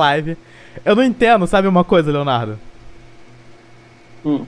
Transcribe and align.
live. 0.00 0.36
Eu 0.84 0.94
não 0.94 1.02
entendo, 1.02 1.46
sabe 1.46 1.66
uma 1.66 1.82
coisa, 1.82 2.12
Leonardo? 2.12 2.58
Hum. 4.22 4.44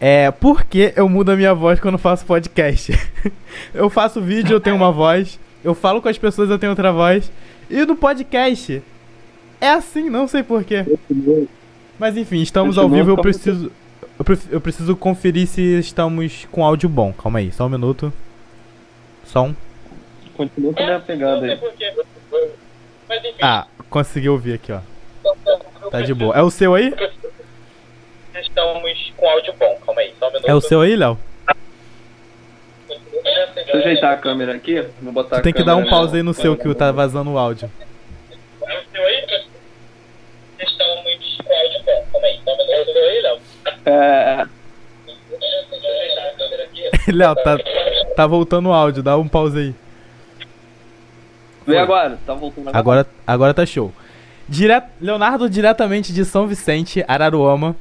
É, 0.00 0.30
por 0.30 0.62
que 0.62 0.92
eu 0.94 1.08
mudo 1.08 1.32
a 1.32 1.36
minha 1.36 1.52
voz 1.52 1.80
quando 1.80 1.98
faço 1.98 2.24
podcast? 2.24 2.92
eu 3.74 3.90
faço 3.90 4.20
vídeo, 4.20 4.54
eu 4.54 4.60
tenho 4.60 4.76
uma 4.76 4.92
voz. 4.92 5.36
Eu 5.64 5.74
falo 5.74 6.00
com 6.00 6.08
as 6.08 6.16
pessoas, 6.16 6.48
eu 6.48 6.60
tenho 6.60 6.70
outra 6.70 6.92
voz. 6.92 7.28
E 7.68 7.84
no 7.84 7.96
podcast, 7.96 8.80
é 9.60 9.68
assim, 9.68 10.08
não 10.08 10.28
sei 10.28 10.44
porquê. 10.44 10.84
Mas 11.98 12.16
enfim, 12.16 12.40
estamos 12.40 12.78
ao 12.78 12.88
vivo, 12.88 13.10
eu 13.10 13.16
preciso. 13.16 13.72
Eu, 14.16 14.24
pre- 14.24 14.38
eu 14.48 14.60
preciso 14.60 14.94
conferir 14.94 15.48
se 15.48 15.60
estamos 15.80 16.46
com 16.52 16.64
áudio 16.64 16.88
bom. 16.88 17.12
Calma 17.12 17.40
aí, 17.40 17.50
só 17.50 17.66
um 17.66 17.68
minuto. 17.68 18.12
Som. 19.24 19.56
Continua 20.36 20.72
com 20.72 20.80
a 20.84 20.86
minha 20.86 21.00
pegada 21.00 21.44
aí. 21.46 21.58
Mas 23.08 23.24
enfim, 23.24 23.38
Ah, 23.42 23.66
consegui 23.88 24.28
ouvir 24.28 24.54
aqui, 24.54 24.72
ó. 24.72 24.80
Tá 25.90 26.00
de 26.00 26.14
boa. 26.14 26.36
É 26.36 26.42
o 26.42 26.50
seu 26.50 26.74
aí? 26.74 26.94
estamos 28.40 29.12
com 29.16 29.28
áudio 29.28 29.54
bom. 29.58 29.78
Calma 29.84 30.00
aí, 30.00 30.14
só 30.18 30.28
um 30.28 30.32
minuto. 30.32 30.48
É 30.48 30.54
o 30.54 30.60
seu 30.60 30.80
aí, 30.80 30.96
Léo? 30.96 31.18
Deixa 33.54 33.72
eu 33.72 33.80
ajeitar 33.80 34.12
a 34.12 34.16
câmera 34.16 34.54
aqui. 34.54 34.86
Vou 35.02 35.12
botar 35.12 35.36
Tu 35.36 35.40
a 35.40 35.42
tem 35.42 35.52
que 35.52 35.64
dar 35.64 35.76
um 35.76 35.88
pause 35.88 36.16
aí 36.16 36.22
no 36.22 36.32
seu 36.32 36.56
que 36.56 36.72
tá 36.74 36.92
vazando 36.92 37.32
o 37.32 37.38
áudio. 37.38 37.70
É 38.66 38.78
o 38.78 38.82
seu 38.90 39.04
aí? 39.04 39.44
Estamos 40.60 41.36
com 41.44 41.54
áudio 41.54 41.82
bom. 41.84 42.04
Calma 42.12 42.26
aí, 42.26 42.40
só 42.44 42.52
um 42.52 42.56
minuto. 42.56 42.72
É 42.72 42.80
o 42.80 42.84
seu 42.84 43.04
aí, 43.04 43.22
Léo? 43.22 43.40
É, 43.86 44.46
Deixa 45.30 45.86
eu 45.86 46.00
ajeitar 46.00 46.26
a 46.26 46.30
câmera 46.36 46.64
aqui. 46.64 46.90
Léo, 47.12 47.34
tá, 47.36 47.58
tá 48.16 48.26
voltando 48.26 48.68
o 48.68 48.72
áudio, 48.72 49.02
dá 49.02 49.16
um 49.16 49.28
pause 49.28 49.58
aí. 49.58 49.74
Vê 51.72 51.78
agora. 51.78 52.18
Tá 52.26 52.34
voltando 52.34 52.68
agora. 52.68 52.78
Agora, 52.78 53.06
agora 53.26 53.54
tá 53.54 53.64
show. 53.66 53.92
Dire... 54.48 54.82
Leonardo 55.00 55.48
diretamente 55.48 56.12
de 56.12 56.24
São 56.24 56.46
Vicente, 56.46 57.04
Araruama, 57.06 57.76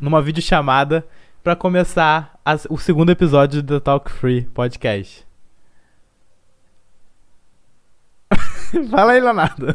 numa 0.00 0.22
videochamada 0.22 1.04
pra 1.42 1.54
começar 1.56 2.38
as- 2.44 2.66
o 2.70 2.76
segundo 2.78 3.10
episódio 3.10 3.62
do 3.62 3.80
Talk 3.80 4.10
Free 4.10 4.42
Podcast. 4.54 5.26
Fala 8.90 9.12
aí, 9.12 9.20
Leonardo. 9.20 9.66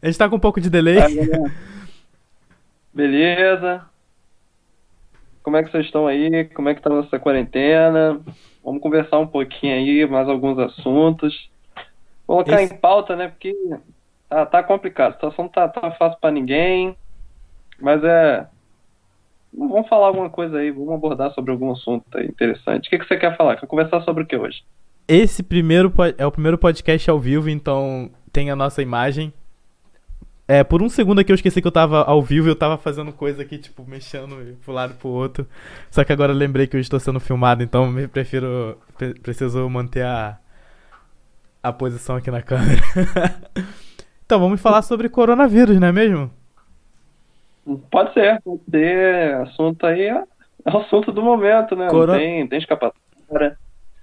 A 0.00 0.06
gente 0.06 0.18
tá 0.18 0.28
com 0.28 0.36
um 0.36 0.40
pouco 0.40 0.60
de 0.60 0.68
delay. 0.68 0.98
Beleza. 2.92 3.82
Como 5.42 5.56
é 5.56 5.62
que 5.62 5.70
vocês 5.70 5.86
estão 5.86 6.06
aí? 6.06 6.44
Como 6.54 6.68
é 6.68 6.74
que 6.74 6.80
tá 6.82 6.90
a 6.90 6.94
nossa 6.94 7.18
quarentena? 7.18 8.20
Vamos 8.64 8.80
conversar 8.82 9.18
um 9.18 9.26
pouquinho 9.26 9.74
aí, 9.74 10.06
mais 10.06 10.28
alguns 10.28 10.58
assuntos. 10.58 11.50
Colocar 12.32 12.62
Esse- 12.62 12.72
em 12.72 12.76
pauta, 12.78 13.14
né? 13.14 13.28
Porque 13.28 13.54
tá, 14.28 14.46
tá 14.46 14.62
complicado. 14.62 15.10
A 15.10 15.14
situação 15.14 15.48
tá, 15.48 15.68
tá 15.68 15.90
fácil 15.92 16.18
pra 16.18 16.30
ninguém. 16.30 16.96
Mas 17.78 18.02
é. 18.02 18.46
Vamos 19.52 19.86
falar 19.86 20.06
alguma 20.06 20.30
coisa 20.30 20.56
aí, 20.56 20.70
vamos 20.70 20.94
abordar 20.94 21.30
sobre 21.34 21.50
algum 21.50 21.70
assunto 21.72 22.06
aí 22.16 22.24
interessante. 22.26 22.86
O 22.86 22.90
que, 22.90 22.98
que 22.98 23.04
você 23.06 23.18
quer 23.18 23.36
falar? 23.36 23.56
Quer 23.56 23.66
conversar 23.66 24.00
sobre 24.02 24.22
o 24.22 24.26
que 24.26 24.34
hoje? 24.34 24.62
Esse 25.06 25.42
primeiro 25.42 25.92
é 26.16 26.24
o 26.24 26.32
primeiro 26.32 26.56
podcast 26.56 27.10
ao 27.10 27.20
vivo, 27.20 27.50
então 27.50 28.10
tem 28.32 28.50
a 28.50 28.56
nossa 28.56 28.80
imagem. 28.80 29.30
É, 30.48 30.64
por 30.64 30.80
um 30.82 30.88
segundo 30.88 31.18
aqui 31.20 31.30
eu 31.32 31.34
esqueci 31.34 31.60
que 31.60 31.66
eu 31.68 31.72
tava 31.72 32.02
ao 32.02 32.22
vivo 32.22 32.48
e 32.48 32.50
eu 32.50 32.56
tava 32.56 32.78
fazendo 32.78 33.12
coisa 33.12 33.42
aqui, 33.42 33.58
tipo, 33.58 33.84
mexendo 33.86 34.56
pro 34.64 34.72
lado 34.72 34.94
e 34.94 34.96
pro 34.96 35.08
outro. 35.10 35.46
Só 35.90 36.02
que 36.02 36.12
agora 36.14 36.32
eu 36.32 36.36
lembrei 36.36 36.66
que 36.66 36.76
eu 36.76 36.80
estou 36.80 36.98
sendo 36.98 37.20
filmado, 37.20 37.62
então 37.62 37.86
me 37.90 38.08
prefiro. 38.08 38.78
pre- 38.96 39.14
preciso 39.20 39.68
manter 39.68 40.06
a. 40.06 40.38
a 41.62 41.72
posição 41.72 42.16
aqui 42.16 42.30
na 42.30 42.42
câmera. 42.42 42.82
então 44.26 44.40
vamos 44.40 44.60
falar 44.60 44.82
sobre 44.82 45.08
coronavírus, 45.08 45.78
não 45.78 45.88
é 45.88 45.92
mesmo? 45.92 46.30
Pode 47.90 48.12
ser, 48.12 48.40
pode 48.42 48.62
ser. 48.70 49.34
Assunto 49.36 49.86
aí 49.86 50.02
é, 50.02 50.24
é 50.64 50.70
o 50.70 50.78
assunto 50.78 51.12
do 51.12 51.22
momento, 51.22 51.76
né? 51.76 51.88
Não 51.90 52.06
tem, 52.06 52.46
tem 52.48 52.58
escapatória. 52.58 53.56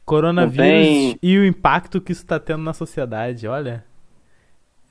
Coronavírus 0.06 0.58
tem- 0.58 1.20
e 1.22 1.38
o 1.38 1.46
impacto 1.46 2.00
que 2.00 2.12
isso 2.12 2.26
tá 2.26 2.40
tendo 2.40 2.64
na 2.64 2.74
sociedade, 2.74 3.48
olha. 3.48 3.84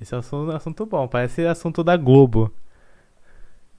Esse 0.01 0.15
é 0.15 0.17
um 0.17 0.21
assunto, 0.21 0.53
assunto 0.53 0.87
bom, 0.87 1.09
parece 1.09 1.45
assunto 1.47 1.83
da 1.83 1.97
Globo. 1.97 2.53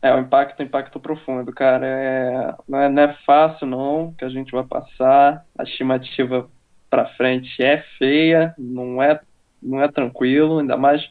É, 0.02 0.14
o 0.14 0.20
impacto, 0.20 0.64
impacto 0.64 1.00
profundo, 1.00 1.52
cara. 1.54 1.86
É, 1.86 2.56
não, 2.68 2.80
é, 2.80 2.90
não 2.90 3.04
é 3.04 3.14
fácil, 3.26 3.68
não, 3.68 4.14
que 4.18 4.26
a 4.26 4.30
gente 4.30 4.52
vai 4.52 4.64
passar. 4.64 5.46
A 5.58 5.64
estimativa 5.64 6.50
pra 6.90 7.06
frente 7.06 7.62
é 7.62 7.84
feia, 7.98 8.54
não 8.58 9.02
é, 9.02 9.20
não 9.62 9.82
é 9.82 9.88
tranquilo, 9.88 10.60
ainda 10.60 10.76
mais 10.76 11.08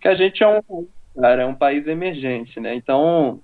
que 0.00 0.08
a 0.08 0.14
gente 0.14 0.42
é 0.42 0.48
um, 0.48 0.86
cara, 1.20 1.42
é 1.42 1.46
um 1.46 1.54
país 1.54 1.86
emergente, 1.86 2.58
né? 2.60 2.74
Então, 2.74 3.40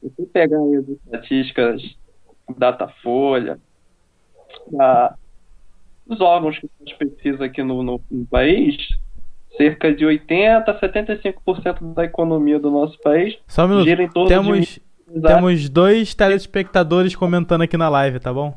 se 0.00 0.08
você 0.08 0.26
pegar 0.26 0.58
aí 0.58 0.76
as 0.76 0.88
estatísticas 0.88 1.96
Datafolha, 2.58 3.58
da, 4.70 5.14
dos 6.06 6.20
órgãos 6.20 6.58
que 6.58 6.68
faz 6.78 6.92
pesquisa 6.96 7.44
aqui 7.44 7.62
no, 7.62 7.82
no, 7.82 8.00
no 8.10 8.26
país, 8.26 8.76
cerca 9.56 9.94
de 9.94 10.04
80 10.04 10.70
a 10.70 10.80
75% 10.80 11.94
da 11.94 12.04
economia 12.04 12.58
do 12.58 12.70
nosso 12.70 12.98
país 13.00 13.38
Só 13.46 13.66
um 13.66 13.82
gira 13.82 14.02
em 14.02 14.08
torno 14.08 14.28
Temos, 14.28 14.80
de 15.08 15.20
temos 15.22 15.68
dois 15.68 16.14
telespectadores 16.14 17.14
comentando 17.14 17.62
aqui 17.62 17.76
na 17.76 17.88
live, 17.88 18.18
tá 18.18 18.32
bom? 18.32 18.56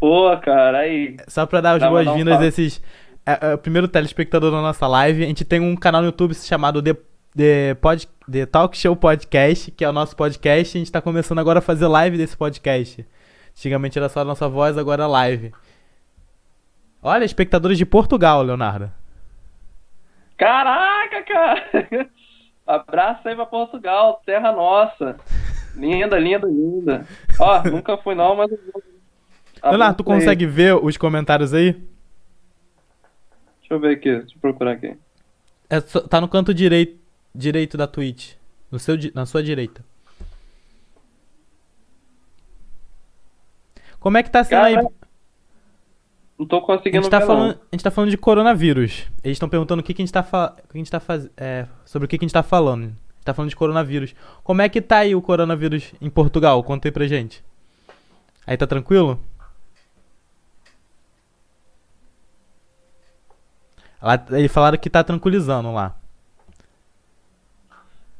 Pô, 0.00 0.36
cara, 0.38 0.78
aí. 0.78 1.16
Só 1.26 1.46
pra 1.46 1.60
dar 1.60 1.76
as 1.76 1.82
um 1.82 1.88
boas-vindas 1.88 2.40
a 2.40 2.46
esses. 2.46 2.82
É, 3.26 3.50
é, 3.50 3.54
o 3.54 3.58
primeiro 3.58 3.88
telespectador 3.88 4.50
da 4.50 4.62
nossa 4.62 4.86
live. 4.86 5.24
A 5.24 5.26
gente 5.26 5.44
tem 5.44 5.60
um 5.60 5.76
canal 5.76 6.00
no 6.00 6.08
YouTube 6.08 6.34
chamado 6.34 6.80
The, 6.80 6.96
The, 7.36 7.74
Pod, 7.74 8.08
The 8.30 8.46
Talk 8.46 8.76
Show 8.76 8.96
Podcast, 8.96 9.70
que 9.70 9.84
é 9.84 9.88
o 9.88 9.92
nosso 9.92 10.16
podcast. 10.16 10.76
A 10.76 10.80
gente 10.80 10.92
tá 10.92 11.02
começando 11.02 11.38
agora 11.38 11.58
a 11.58 11.62
fazer 11.62 11.86
live 11.86 12.16
desse 12.16 12.36
podcast. 12.36 13.06
Antigamente 13.50 13.98
era 13.98 14.08
só 14.08 14.20
a 14.20 14.24
nossa 14.24 14.48
voz, 14.48 14.78
agora 14.78 15.04
é 15.04 15.06
live. 15.06 15.52
Olha, 17.02 17.24
espectadores 17.24 17.76
de 17.76 17.84
Portugal, 17.84 18.42
Leonardo. 18.42 18.90
Caraca, 20.36 21.22
cara! 21.24 22.08
Abraço 22.66 23.26
aí 23.26 23.34
pra 23.34 23.46
Portugal, 23.46 24.22
terra 24.24 24.52
nossa. 24.52 25.16
Linda, 25.74 26.18
linda, 26.18 26.46
linda. 26.46 27.06
Ó, 27.40 27.62
nunca 27.62 27.96
fui 27.96 28.14
não, 28.14 28.36
mas. 28.36 28.50
Vou. 29.62 29.70
Leonardo, 29.70 30.02
tu 30.02 30.10
aí. 30.10 30.18
consegue 30.18 30.46
ver 30.46 30.74
os 30.74 30.96
comentários 30.96 31.52
aí? 31.54 31.72
Deixa 33.60 33.74
eu 33.74 33.80
ver 33.80 33.96
aqui, 33.96 34.10
deixa 34.18 34.34
eu 34.34 34.40
procurar 34.40 34.72
aqui. 34.72 34.96
É 35.70 35.80
tá 35.80 36.20
no 36.20 36.28
canto 36.28 36.54
direito, 36.54 36.98
direito 37.34 37.76
da 37.76 37.86
Twitch. 37.86 38.34
No 38.70 38.78
seu, 38.78 38.96
na 39.14 39.24
sua 39.26 39.42
direita. 39.42 39.84
Como 44.00 44.16
é 44.16 44.22
que 44.22 44.30
tá 44.30 44.44
sendo 44.44 44.64
aí? 44.64 44.74
Cara, 44.74 44.88
Não 46.38 46.46
tô 46.46 46.58
A 46.58 46.62
conseguindo 46.62 47.02
gente, 47.02 47.10
tá 47.10 47.18
ver, 47.18 47.26
falando, 47.26 47.54
não. 47.54 47.60
a 47.60 47.74
gente 47.76 47.82
tá 47.82 47.90
falando 47.90 48.10
de 48.10 48.16
coronavírus. 48.18 49.06
Eles 49.24 49.34
estão 49.36 49.48
perguntando 49.48 49.80
o 49.80 49.84
que, 49.84 49.92
que 49.92 50.00
a 50.02 50.04
gente 50.04 50.12
tá 50.12 50.22
fa- 50.22 50.54
o 50.64 50.68
que 50.68 50.76
a 50.76 50.78
gente 50.78 50.90
tá 50.90 51.00
faz... 51.00 51.28
é, 51.36 51.66
sobre 51.84 52.06
o 52.06 52.08
que, 52.08 52.16
que 52.16 52.24
a 52.24 52.26
gente 52.26 52.32
tá 52.32 52.42
falando. 52.42 52.84
A 52.84 52.86
gente 52.86 53.24
tá 53.24 53.34
falando 53.34 53.50
de 53.50 53.56
coronavírus. 53.56 54.14
Como 54.44 54.62
é 54.62 54.68
que 54.68 54.80
tá 54.80 54.98
aí 54.98 55.14
o 55.14 55.22
coronavírus 55.22 55.92
em 56.00 56.08
Portugal? 56.08 56.62
Conta 56.62 56.88
aí 56.88 56.92
pra 56.92 57.06
gente. 57.08 57.42
Aí 58.46 58.56
tá 58.56 58.66
tranquilo? 58.66 59.20
Lá, 64.00 64.22
eles 64.30 64.52
falaram 64.52 64.78
que 64.78 64.88
tá 64.90 65.02
tranquilizando 65.02 65.72
lá. 65.72 65.94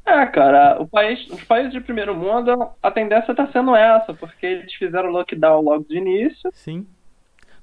É, 0.05 0.25
cara, 0.25 0.83
país, 0.91 1.27
os 1.29 1.43
países 1.43 1.71
de 1.71 1.79
primeiro 1.79 2.15
mundo, 2.15 2.67
a 2.81 2.89
tendência 2.89 3.33
tá 3.35 3.47
sendo 3.51 3.75
essa, 3.75 4.13
porque 4.13 4.45
eles 4.45 4.73
fizeram 4.73 5.11
lockdown 5.11 5.61
logo 5.61 5.85
de 5.87 5.97
início. 5.97 6.49
Sim. 6.53 6.85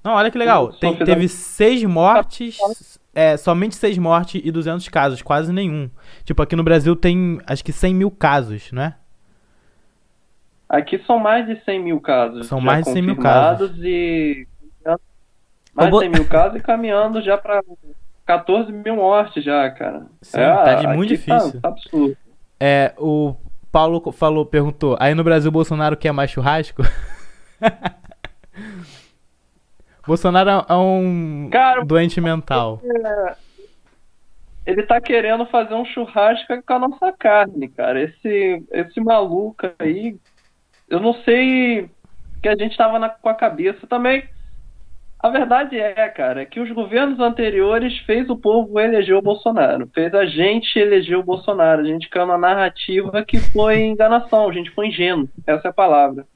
Não, 0.02 0.12
olha 0.12 0.30
que 0.30 0.38
legal. 0.38 0.68
Tem- 0.72 0.92
fizeram- 0.92 1.06
teve 1.06 1.28
seis 1.28 1.82
mortes, 1.82 3.00
é, 3.12 3.36
somente 3.36 3.74
seis 3.74 3.98
mortes 3.98 4.40
e 4.44 4.50
200 4.52 4.88
casos, 4.88 5.20
quase 5.22 5.52
nenhum. 5.52 5.90
Tipo, 6.24 6.40
aqui 6.42 6.54
no 6.54 6.62
Brasil 6.62 6.94
tem 6.94 7.40
acho 7.46 7.64
que 7.64 7.72
100 7.72 7.92
mil 7.92 8.10
casos, 8.12 8.70
não 8.70 8.82
é? 8.82 8.94
Aqui 10.68 10.98
são 11.04 11.18
mais 11.18 11.46
de 11.46 11.60
100 11.64 11.82
mil 11.82 12.00
casos. 12.00 12.46
São 12.46 12.60
mais 12.60 12.84
de 12.84 12.92
100 12.92 13.02
mil 13.02 13.16
confirmados 13.16 13.72
E. 13.82 14.46
Mais 15.74 15.90
de 15.92 15.98
100 15.98 16.08
mil 16.10 16.24
casos 16.28 16.58
e 16.58 16.62
caminhando 16.62 17.20
já 17.20 17.36
pra 17.36 17.60
14 18.26 18.72
mil 18.72 18.96
mortes 18.96 19.42
já, 19.44 19.70
cara. 19.70 20.06
Sim, 20.20 20.38
tá 20.38 20.74
de 20.74 20.86
muito 20.88 21.08
tá- 21.10 21.14
difícil. 21.14 21.60
Tá, 21.60 21.68
absurdo. 21.68 22.16
É, 22.58 22.92
o 22.98 23.34
Paulo 23.70 24.10
falou, 24.12 24.44
perguntou, 24.44 24.96
aí 24.98 25.14
no 25.14 25.22
Brasil 25.24 25.50
Bolsonaro 25.50 25.96
quer 25.96 26.12
mais 26.12 26.30
churrasco? 26.30 26.82
Bolsonaro 30.06 30.50
é- 30.50 30.64
é 30.68 30.74
um 30.74 31.48
Cara, 31.50 31.84
doente 31.84 32.20
mental. 32.20 32.80
Ele 34.64 34.82
tá 34.82 35.00
querendo 35.00 35.46
fazer 35.46 35.74
um 35.74 35.84
churrasco 35.84 36.62
com 36.64 36.72
a 36.72 36.78
nossa 36.78 37.12
carne, 37.12 37.68
cara. 37.68 38.02
Esse, 38.02 38.64
esse 38.72 39.00
maluco 39.00 39.68
aí, 39.78 40.16
eu 40.88 40.98
não 41.00 41.14
sei 41.24 41.88
que 42.42 42.48
a 42.48 42.56
gente 42.56 42.76
tava 42.76 42.98
na- 42.98 43.08
com 43.08 43.28
a 43.28 43.34
cabeça 43.34 43.86
também. 43.86 44.24
A 45.18 45.30
verdade 45.30 45.78
é, 45.78 46.08
cara, 46.08 46.44
que 46.44 46.60
os 46.60 46.70
governos 46.70 47.18
anteriores 47.18 47.96
fez 48.00 48.28
o 48.28 48.36
povo 48.36 48.78
eleger 48.78 49.16
o 49.16 49.22
Bolsonaro. 49.22 49.88
Fez 49.94 50.14
a 50.14 50.26
gente 50.26 50.78
eleger 50.78 51.18
o 51.18 51.22
Bolsonaro. 51.22 51.80
A 51.80 51.84
gente 51.84 52.08
caiu 52.08 52.26
na 52.26 52.38
narrativa 52.38 53.24
que 53.24 53.38
foi 53.38 53.82
enganação. 53.82 54.48
A 54.48 54.52
gente 54.52 54.70
foi 54.70 54.88
ingênuo. 54.88 55.28
Essa 55.46 55.68
é 55.68 55.70
a 55.70 55.74
palavra. 55.74 56.26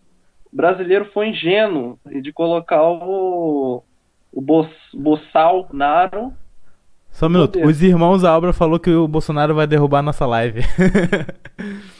O 0.53 0.57
brasileiro 0.57 1.05
foi 1.13 1.29
ingênuo 1.29 1.99
de 2.07 2.33
colocar 2.33 2.83
o, 2.83 3.85
o 4.33 4.41
Bo, 4.41 4.67
Bolsonaro. 4.95 6.33
Só 7.11 7.27
um 7.27 7.31
minuto. 7.31 7.53
Poder. 7.53 7.67
Os 7.67 7.83
irmãos 7.83 8.23
da 8.23 8.37
obra 8.37 8.53
falou 8.53 8.81
que 8.81 8.91
o 8.91 9.07
Bolsonaro 9.07 9.55
vai 9.55 9.67
derrubar 9.67 10.03
nossa 10.03 10.27
live. 10.27 10.63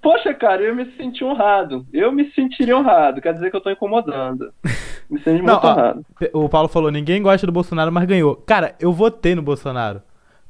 Poxa, 0.00 0.32
cara, 0.32 0.62
eu 0.62 0.74
me 0.74 0.90
senti 0.96 1.22
honrado. 1.22 1.86
Eu 1.92 2.10
me 2.10 2.30
sentiria 2.32 2.76
honrado. 2.76 3.20
Quer 3.20 3.34
dizer 3.34 3.50
que 3.50 3.56
eu 3.56 3.60
tô 3.60 3.70
incomodando. 3.70 4.52
Me 5.10 5.20
senti 5.20 5.42
muito 5.42 5.50
ó, 5.50 5.72
honrado. 5.72 6.06
o 6.32 6.48
Paulo 6.48 6.68
falou: 6.68 6.90
ninguém 6.90 7.22
gosta 7.22 7.46
do 7.46 7.52
Bolsonaro, 7.52 7.92
mas 7.92 8.06
ganhou. 8.06 8.36
Cara, 8.36 8.74
eu 8.80 8.92
votei 8.92 9.34
no 9.34 9.42
Bolsonaro. 9.42 10.02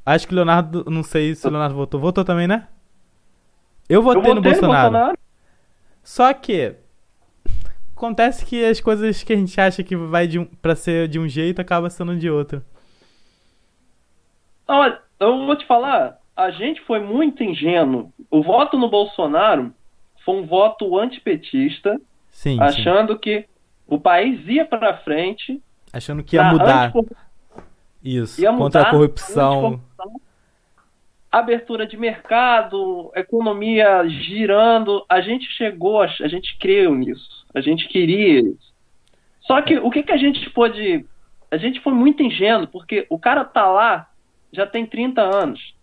Acho 0.05 0.27
que 0.27 0.33
o 0.33 0.35
Leonardo, 0.35 0.85
não 0.89 1.03
sei 1.03 1.35
se 1.35 1.45
o 1.45 1.49
Leonardo 1.49 1.75
votou. 1.75 1.99
Votou 1.99 2.23
também, 2.23 2.47
né? 2.47 2.67
Eu 3.89 4.01
votei, 4.01 4.31
eu 4.31 4.35
no, 4.35 4.41
votei 4.41 4.59
Bolsonaro. 4.59 5.17
Só 6.01 6.33
que 6.33 6.75
acontece 7.95 8.45
que 8.45 8.63
as 8.65 8.79
coisas 8.79 9.21
que 9.21 9.33
a 9.33 9.35
gente 9.35 9.59
acha 9.59 9.83
que 9.83 9.95
vai 9.95 10.27
de 10.27 10.39
um, 10.39 10.45
pra 10.45 10.75
ser 10.75 11.07
de 11.07 11.19
um 11.19 11.27
jeito 11.27 11.61
acaba 11.61 11.89
sendo 11.89 12.15
de 12.15 12.29
outro. 12.29 12.63
Olha, 14.67 14.99
eu 15.19 15.45
vou 15.45 15.55
te 15.57 15.67
falar, 15.67 16.20
a 16.41 16.51
gente 16.51 16.81
foi 16.81 16.99
muito 16.99 17.43
ingênuo. 17.43 18.11
O 18.29 18.41
voto 18.41 18.77
no 18.77 18.89
Bolsonaro 18.89 19.73
foi 20.25 20.35
um 20.35 20.45
voto 20.45 20.97
antipetista, 20.97 21.99
Sim, 22.29 22.55
sim. 22.55 22.61
achando 22.61 23.17
que 23.17 23.45
o 23.87 23.99
país 23.99 24.45
ia 24.47 24.65
para 24.65 24.97
frente, 24.97 25.61
Achando 25.93 26.23
que 26.23 26.35
ia 26.35 26.43
na 26.43 26.51
mudar. 26.53 26.83
anticor- 26.85 27.05
Isso. 28.03 28.41
ia 28.41 28.49
Contra 28.49 28.63
mudar 28.63 28.81
a 28.81 28.91
corrupção. 28.91 29.81
abertura 31.31 31.85
de 31.87 31.97
mercado, 31.97 33.11
economia 33.15 34.07
girando. 34.07 35.05
A 35.09 35.21
gente 35.21 35.45
chegou, 35.51 36.01
a 36.01 36.05
a 36.05 36.27
gente 36.27 36.57
creu 36.57 36.93
nisso. 36.95 37.45
A 37.53 37.61
gente 37.61 37.87
queria 37.87 38.39
isso. 38.41 38.71
Só 39.41 39.61
que 39.61 39.77
o 39.77 39.89
que, 39.89 40.03
que 40.03 40.11
a 40.11 40.17
gente 40.17 40.49
pôde. 40.51 41.05
A 41.49 41.57
gente 41.57 41.81
foi 41.81 41.91
muito 41.93 42.23
ingênuo, 42.23 42.67
porque 42.67 43.05
o 43.09 43.19
cara 43.19 43.43
tá 43.43 43.65
lá 43.69 44.07
já 44.53 44.65
tem 44.65 44.85
30 44.85 45.21
anos, 45.21 45.73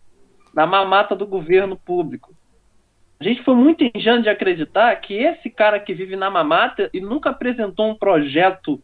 na 0.59 0.67
mamata 0.67 1.15
do 1.15 1.25
governo 1.25 1.77
público. 1.77 2.35
A 3.21 3.23
gente 3.23 3.45
foi 3.45 3.55
muito 3.55 3.89
ingênuo 3.95 4.23
de 4.23 4.29
acreditar 4.29 4.93
que 4.97 5.15
esse 5.15 5.49
cara 5.49 5.79
que 5.79 5.95
vive 5.95 6.17
na 6.17 6.29
mamata 6.29 6.91
e 6.93 7.01
nunca 7.01 7.31
apresentou 7.31 7.89
um 7.89 7.95
projeto 7.95 8.83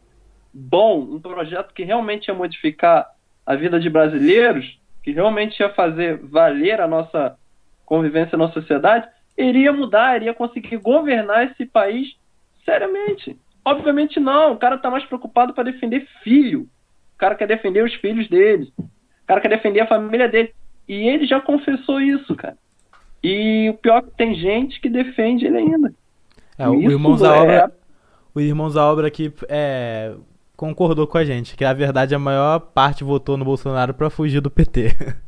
bom, 0.53 1.01
um 1.01 1.21
projeto 1.21 1.75
que 1.75 1.83
realmente 1.83 2.29
ia 2.29 2.35
modificar 2.35 3.05
a 3.45 3.57
vida 3.57 3.81
de 3.81 3.91
brasileiros, 3.91 4.79
que 5.03 5.11
realmente 5.11 5.59
ia 5.59 5.69
fazer 5.71 6.19
valer 6.19 6.81
a 6.81 6.87
nossa 6.87 7.37
convivência 7.85 8.39
na 8.39 8.53
sociedade, 8.53 9.09
iria 9.37 9.73
mudar, 9.73 10.15
iria 10.15 10.33
conseguir 10.33 10.77
governar 10.77 11.51
esse 11.51 11.67
país 11.67 12.15
seriamente. 12.65 13.37
Obviamente 13.65 14.21
não, 14.21 14.53
o 14.53 14.59
cara 14.59 14.79
tá 14.79 14.89
mais 14.89 15.05
preocupado 15.07 15.53
para 15.53 15.73
defender 15.73 16.07
filho. 16.23 16.69
O 17.17 17.19
cara 17.19 17.35
quer 17.35 17.49
defender 17.49 17.83
os 17.83 17.95
filhos 17.95 18.29
dele. 18.29 18.73
O 18.79 19.27
cara 19.27 19.41
quer 19.41 19.49
defender 19.49 19.81
a 19.81 19.89
família 19.89 20.29
dele. 20.29 20.55
E 20.89 20.95
ele 21.09 21.27
já 21.27 21.41
confessou 21.41 22.01
isso, 22.01 22.35
cara. 22.35 22.57
E 23.23 23.71
o 23.71 23.75
pior 23.75 23.99
é 23.99 24.03
que 24.03 24.11
tem 24.11 24.35
gente 24.35 24.81
que 24.81 24.89
defende 24.89 25.47
ele 25.47 25.57
ainda. 25.57 25.95
É, 26.59 26.69
o 26.69 26.91
Irmãos 26.91 27.21
da 27.21 27.37
é- 27.37 27.41
Obra. 27.41 27.73
O 28.35 28.41
Irmãos 28.41 28.75
da 28.75 28.85
Obra 28.85 29.07
aqui 29.07 29.33
é, 29.49 30.15
concordou 30.57 31.07
com 31.07 31.19
a 31.19 31.25
gente, 31.25 31.57
que 31.57 31.65
na 31.65 31.73
verdade 31.73 32.15
a 32.15 32.19
maior 32.19 32.59
parte 32.59 33.05
votou 33.05 33.37
no 33.37 33.45
Bolsonaro 33.45 33.95
pra 33.95 34.11
fugir 34.11 34.41
do 34.41 34.51
PT. 34.51 34.89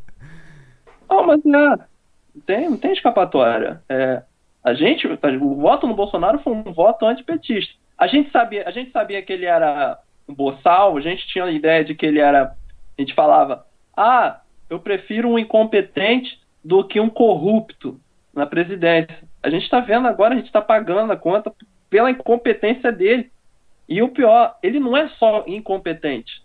Não, 1.09 1.25
mas 1.25 1.41
não 1.45 1.79
tem, 2.45 2.69
não 2.69 2.77
tem 2.77 2.93
escapatória. 2.93 3.81
É, 3.89 4.23
a 4.63 4.75
gente, 4.75 5.07
o 5.07 5.55
voto 5.55 5.87
no 5.87 5.95
Bolsonaro 5.95 6.41
foi 6.41 6.53
um 6.53 6.73
voto 6.73 7.07
antipetista. 7.07 7.73
A 7.97 8.07
gente 8.09 8.31
sabia, 8.31 8.67
a 8.67 8.71
gente 8.73 8.91
sabia 8.91 9.23
que 9.23 9.33
ele 9.33 9.47
era 9.47 9.99
um 10.29 10.35
boçal, 10.35 10.97
a 10.97 11.01
gente 11.01 11.27
tinha 11.29 11.45
a 11.45 11.51
ideia 11.51 11.85
de 11.85 11.95
que 11.95 12.05
ele 12.05 12.19
era. 12.19 12.55
A 12.99 13.01
gente 13.01 13.15
falava, 13.15 13.65
ah, 13.97 14.41
eu 14.69 14.81
prefiro 14.81 15.29
um 15.29 15.39
incompetente 15.39 16.41
do 16.65 16.87
que 16.87 16.99
um 17.01 17.09
corrupto 17.09 18.01
na 18.35 18.47
presidência. 18.47 19.19
A 19.43 19.49
gente 19.49 19.63
está 19.63 19.81
vendo 19.81 20.09
agora, 20.09 20.35
a 20.35 20.37
gente 20.37 20.47
está 20.47 20.61
pagando 20.61 21.13
a 21.13 21.17
conta 21.17 21.53
pela 21.89 22.11
incompetência 22.11 22.91
dele. 22.91 23.31
E 23.89 24.03
o 24.03 24.09
pior, 24.09 24.59
ele 24.63 24.81
não 24.81 24.97
é 24.97 25.09
só 25.11 25.45
incompetente. 25.47 26.43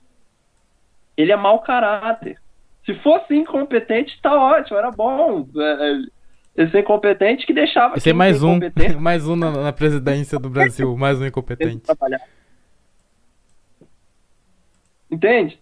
Ele 1.18 1.32
é 1.32 1.36
mau 1.36 1.60
caráter. 1.60 2.40
Se 2.86 2.94
fosse 3.02 3.36
incompetente, 3.36 4.20
tá 4.22 4.36
ótimo, 4.36 4.78
era 4.78 4.92
bom. 4.92 5.48
É, 5.58 6.64
Esse 6.64 6.80
incompetente 6.80 7.46
que 7.46 7.54
deixava 7.54 7.98
Esse 7.98 8.10
é 8.10 8.14
mais 8.14 8.42
tem 8.76 8.96
um, 8.96 9.00
mais 9.02 9.28
um 9.28 9.36
na, 9.36 9.52
na 9.52 9.74
presidência 9.74 10.38
do 10.40 10.50
Brasil, 10.50 10.96
mais 10.96 11.20
um 11.20 11.26
incompetente. 11.26 11.84
Entende? 15.10 15.60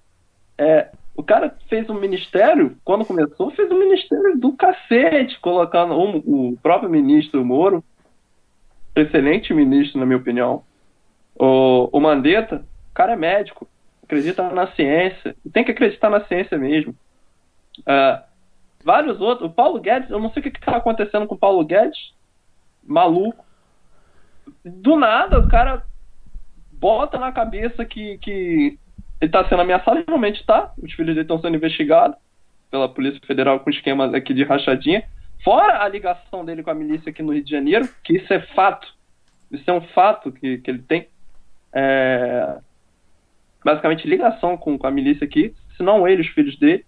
É, 0.57 0.89
o 1.15 1.23
cara 1.23 1.55
fez 1.67 1.89
um 1.89 1.99
ministério, 1.99 2.77
quando 2.83 3.05
começou, 3.05 3.51
fez 3.51 3.69
um 3.71 3.79
ministério 3.79 4.37
do 4.37 4.53
cacete, 4.53 5.39
colocando 5.39 5.93
o, 5.93 6.51
o 6.51 6.57
próprio 6.57 6.89
ministro 6.89 7.43
Moro, 7.43 7.83
excelente 8.95 9.53
ministro, 9.53 9.99
na 9.99 10.05
minha 10.05 10.17
opinião. 10.17 10.63
O, 11.35 11.89
o 11.91 11.99
Mandetta, 11.99 12.65
o 12.91 12.93
cara 12.93 13.13
é 13.13 13.15
médico, 13.15 13.67
acredita 14.03 14.49
na 14.49 14.67
ciência, 14.73 15.35
tem 15.53 15.63
que 15.63 15.71
acreditar 15.71 16.09
na 16.09 16.25
ciência 16.25 16.57
mesmo. 16.57 16.95
É, 17.85 18.23
vários 18.83 19.19
outros, 19.21 19.49
o 19.49 19.53
Paulo 19.53 19.79
Guedes, 19.79 20.09
eu 20.09 20.19
não 20.19 20.31
sei 20.31 20.41
o 20.41 20.43
que 20.43 20.57
está 20.57 20.77
acontecendo 20.77 21.27
com 21.27 21.35
o 21.35 21.39
Paulo 21.39 21.63
Guedes, 21.65 22.13
maluco. 22.83 23.45
Do 24.65 24.95
nada, 24.95 25.39
o 25.39 25.47
cara 25.47 25.85
bota 26.71 27.19
na 27.19 27.31
cabeça 27.31 27.85
que, 27.85 28.17
que 28.19 28.79
ele 29.21 29.29
está 29.29 29.47
sendo 29.47 29.61
ameaçado, 29.61 30.03
realmente 30.07 30.39
está. 30.39 30.71
Os 30.81 30.93
filhos 30.93 31.13
dele 31.13 31.21
estão 31.21 31.41
sendo 31.41 31.55
investigados 31.55 32.17
pela 32.71 32.87
Polícia 32.87 33.19
Federal 33.25 33.59
com 33.59 33.69
esquemas 33.69 34.13
aqui 34.13 34.33
de 34.33 34.43
rachadinha. 34.43 35.03
Fora 35.43 35.83
a 35.83 35.87
ligação 35.87 36.45
dele 36.45 36.63
com 36.63 36.69
a 36.69 36.75
milícia 36.75 37.09
aqui 37.09 37.21
no 37.21 37.33
Rio 37.33 37.43
de 37.43 37.51
Janeiro, 37.51 37.87
que 38.03 38.17
isso 38.17 38.31
é 38.33 38.39
fato. 38.39 38.87
Isso 39.51 39.69
é 39.69 39.73
um 39.73 39.81
fato 39.81 40.31
que, 40.31 40.59
que 40.59 40.71
ele 40.71 40.83
tem. 40.83 41.07
É, 41.73 42.59
basicamente 43.63 44.07
ligação 44.07 44.57
com, 44.57 44.77
com 44.77 44.87
a 44.87 44.91
milícia 44.91 45.25
aqui, 45.25 45.53
se 45.75 45.83
não 45.83 46.07
ele, 46.07 46.21
os 46.21 46.27
filhos 46.29 46.57
dele. 46.57 46.85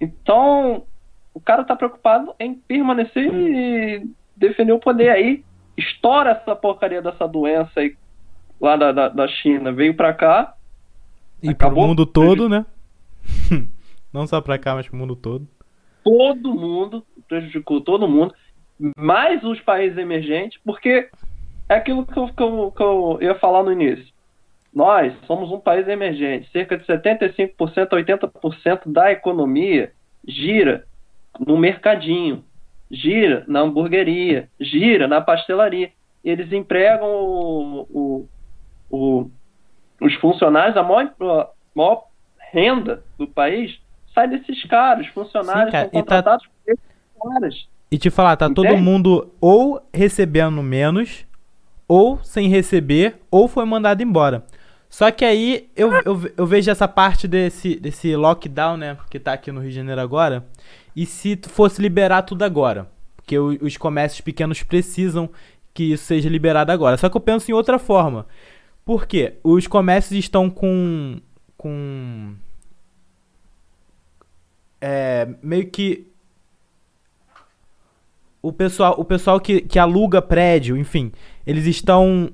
Então, 0.00 0.84
o 1.34 1.40
cara 1.40 1.64
tá 1.64 1.74
preocupado 1.76 2.34
em 2.38 2.54
permanecer 2.54 3.32
e 3.32 4.10
defender 4.36 4.72
o 4.72 4.80
poder 4.80 5.10
aí. 5.10 5.44
Estoura 5.76 6.30
essa 6.30 6.54
porcaria 6.54 7.00
dessa 7.00 7.26
doença 7.26 7.80
aí 7.80 7.96
lá 8.62 8.76
da, 8.76 8.92
da, 8.92 9.08
da 9.08 9.28
China, 9.28 9.72
veio 9.72 9.94
pra 9.94 10.14
cá, 10.14 10.54
E 11.42 11.46
pro 11.54 11.66
Acabou? 11.68 11.88
mundo 11.88 12.06
todo, 12.06 12.48
né? 12.48 12.64
Não 14.12 14.26
só 14.26 14.40
pra 14.40 14.58
cá, 14.58 14.74
mas 14.74 14.86
pro 14.88 14.96
mundo 14.96 15.16
todo. 15.16 15.46
todo 16.04 16.54
mundo, 16.54 17.04
prejudicou 17.28 17.80
todo 17.80 18.08
mundo, 18.08 18.34
mais 18.96 19.42
os 19.44 19.60
países 19.60 19.98
emergentes, 19.98 20.60
porque 20.64 21.08
é 21.68 21.74
aquilo 21.74 22.04
que 22.06 22.18
eu, 22.18 22.28
que 22.28 22.42
eu, 22.42 22.72
que 22.76 22.82
eu 22.82 23.18
ia 23.20 23.34
falar 23.36 23.62
no 23.62 23.72
início. 23.72 24.12
Nós 24.74 25.12
somos 25.26 25.50
um 25.50 25.60
país 25.60 25.86
emergente. 25.86 26.50
Cerca 26.50 26.78
de 26.78 26.84
75% 26.86 27.88
a 27.92 27.96
80% 27.96 28.80
da 28.86 29.12
economia 29.12 29.92
gira 30.26 30.84
no 31.38 31.56
mercadinho, 31.58 32.42
gira 32.90 33.44
na 33.46 33.60
hamburgueria, 33.60 34.48
gira 34.60 35.06
na 35.06 35.20
pastelaria. 35.20 35.90
Eles 36.24 36.52
empregam 36.52 37.08
o, 37.08 37.86
o, 37.90 38.28
o- 38.92 39.30
os 40.00 40.14
funcionários, 40.14 40.76
a 40.76 40.82
maior, 40.82 41.12
a 41.20 41.48
maior 41.74 42.04
renda 42.52 43.02
do 43.18 43.26
país 43.26 43.78
sai 44.14 44.28
desses 44.28 44.62
caras. 44.66 45.06
Os 45.06 45.12
funcionários 45.12 45.66
Sim, 45.66 45.72
cara, 45.72 45.84
são 45.84 45.90
tá- 45.90 45.98
contratados 46.00 46.46
por 46.46 46.72
esses 46.72 46.84
caras. 47.22 47.68
E 47.90 47.98
te 47.98 48.10
falar, 48.10 48.36
tá 48.36 48.48
todo 48.48 48.66
Entende? 48.66 48.82
mundo 48.82 49.30
ou 49.40 49.80
recebendo 49.92 50.62
menos, 50.62 51.26
ou 51.88 52.18
sem 52.22 52.48
receber, 52.48 53.16
ou 53.30 53.48
foi 53.48 53.64
mandado 53.64 54.02
embora. 54.02 54.44
Só 54.88 55.10
que 55.10 55.24
aí 55.24 55.70
eu, 55.76 55.90
eu, 56.04 56.20
eu 56.36 56.46
vejo 56.46 56.70
essa 56.70 56.86
parte 56.86 57.26
desse, 57.26 57.76
desse 57.76 58.14
lockdown, 58.14 58.76
né? 58.76 58.96
Que 59.10 59.18
tá 59.18 59.32
aqui 59.32 59.50
no 59.50 59.60
Rio 59.60 59.70
de 59.70 59.76
Janeiro 59.76 60.00
agora. 60.00 60.44
E 60.94 61.06
se 61.06 61.38
fosse 61.48 61.80
liberar 61.80 62.22
tudo 62.22 62.42
agora? 62.42 62.86
Porque 63.16 63.38
os 63.38 63.76
comércios 63.78 64.20
pequenos 64.20 64.62
precisam 64.62 65.30
que 65.72 65.92
isso 65.92 66.04
seja 66.04 66.28
liberado 66.28 66.70
agora. 66.72 66.98
Só 66.98 67.08
que 67.08 67.16
eu 67.16 67.20
penso 67.20 67.50
em 67.50 67.54
outra 67.54 67.78
forma. 67.78 68.26
Por 68.84 69.06
quê? 69.06 69.34
Os 69.42 69.66
comércios 69.66 70.18
estão 70.18 70.50
com. 70.50 71.20
com. 71.56 72.34
É, 74.80 75.28
meio 75.42 75.70
que 75.70 76.12
o 78.42 78.52
pessoal, 78.52 78.96
o 78.98 79.04
pessoal 79.04 79.40
que, 79.40 79.60
que 79.60 79.78
aluga 79.78 80.20
prédio, 80.20 80.76
enfim, 80.76 81.12
eles 81.46 81.64
estão 81.66 82.30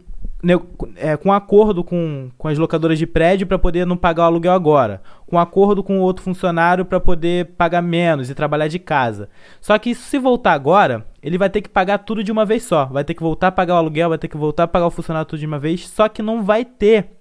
é, 0.96 1.16
com 1.16 1.32
acordo 1.32 1.82
com, 1.82 2.30
com 2.38 2.48
as 2.48 2.56
locadoras 2.58 2.98
de 2.98 3.06
prédio 3.06 3.46
para 3.46 3.58
poder 3.58 3.84
não 3.84 3.96
pagar 3.96 4.22
o 4.22 4.26
aluguel 4.26 4.52
agora, 4.52 5.02
com 5.26 5.38
acordo 5.38 5.82
com 5.82 5.98
outro 6.00 6.22
funcionário 6.22 6.84
para 6.84 7.00
poder 7.00 7.46
pagar 7.56 7.82
menos 7.82 8.30
e 8.30 8.34
trabalhar 8.34 8.68
de 8.68 8.78
casa. 8.78 9.28
Só 9.60 9.76
que 9.78 9.94
se 9.94 10.18
voltar 10.18 10.52
agora, 10.52 11.04
ele 11.20 11.36
vai 11.36 11.50
ter 11.50 11.60
que 11.60 11.68
pagar 11.68 11.98
tudo 11.98 12.22
de 12.22 12.30
uma 12.30 12.44
vez 12.44 12.62
só. 12.62 12.86
Vai 12.86 13.02
ter 13.02 13.14
que 13.14 13.22
voltar 13.22 13.48
a 13.48 13.52
pagar 13.52 13.74
o 13.74 13.78
aluguel, 13.78 14.10
vai 14.10 14.18
ter 14.18 14.28
que 14.28 14.36
voltar 14.36 14.64
a 14.64 14.68
pagar 14.68 14.86
o 14.86 14.90
funcionário 14.90 15.28
tudo 15.28 15.40
de 15.40 15.46
uma 15.46 15.58
vez, 15.58 15.88
só 15.88 16.08
que 16.08 16.22
não 16.22 16.42
vai 16.44 16.64
ter 16.64 17.18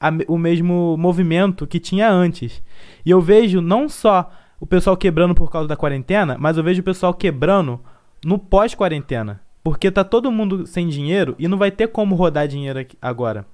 a 0.00 0.10
o 0.28 0.36
mesmo 0.36 0.96
movimento 0.98 1.66
que 1.66 1.78
tinha 1.78 2.10
antes. 2.10 2.62
E 3.04 3.10
eu 3.10 3.20
vejo 3.20 3.60
não 3.60 3.88
só 3.88 4.30
o 4.58 4.66
pessoal 4.66 4.96
quebrando 4.96 5.34
por 5.34 5.50
causa 5.50 5.68
da 5.68 5.76
quarentena, 5.76 6.36
mas 6.38 6.56
eu 6.56 6.64
vejo 6.64 6.80
o 6.80 6.84
pessoal 6.84 7.14
quebrando 7.14 7.80
no 8.24 8.38
pós-quarentena. 8.38 9.45
Porque 9.66 9.90
tá 9.90 10.04
todo 10.04 10.30
mundo 10.30 10.64
sem 10.64 10.86
dinheiro 10.86 11.34
e 11.40 11.48
não 11.48 11.58
vai 11.58 11.72
ter 11.72 11.88
como 11.88 12.14
rodar 12.14 12.46
dinheiro 12.46 12.78
aqui- 12.78 12.96
agora. 13.02 13.44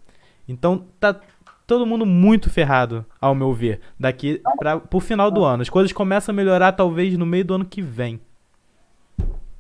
Então 0.47 0.85
tá 1.01 1.19
todo 1.67 1.87
mundo 1.87 2.05
muito 2.05 2.51
ferrado, 2.51 3.03
ao 3.19 3.35
meu 3.35 3.51
ver, 3.55 3.81
daqui 3.99 4.43
para 4.59 4.79
pro 4.79 5.01
final 5.01 5.31
do 5.31 5.43
ano. 5.43 5.63
As 5.63 5.71
coisas 5.71 5.91
começam 5.91 6.31
a 6.35 6.37
melhorar 6.37 6.73
talvez 6.73 7.17
no 7.17 7.25
meio 7.25 7.47
do 7.47 7.55
ano 7.55 7.65
que 7.65 7.81
vem. 7.81 8.21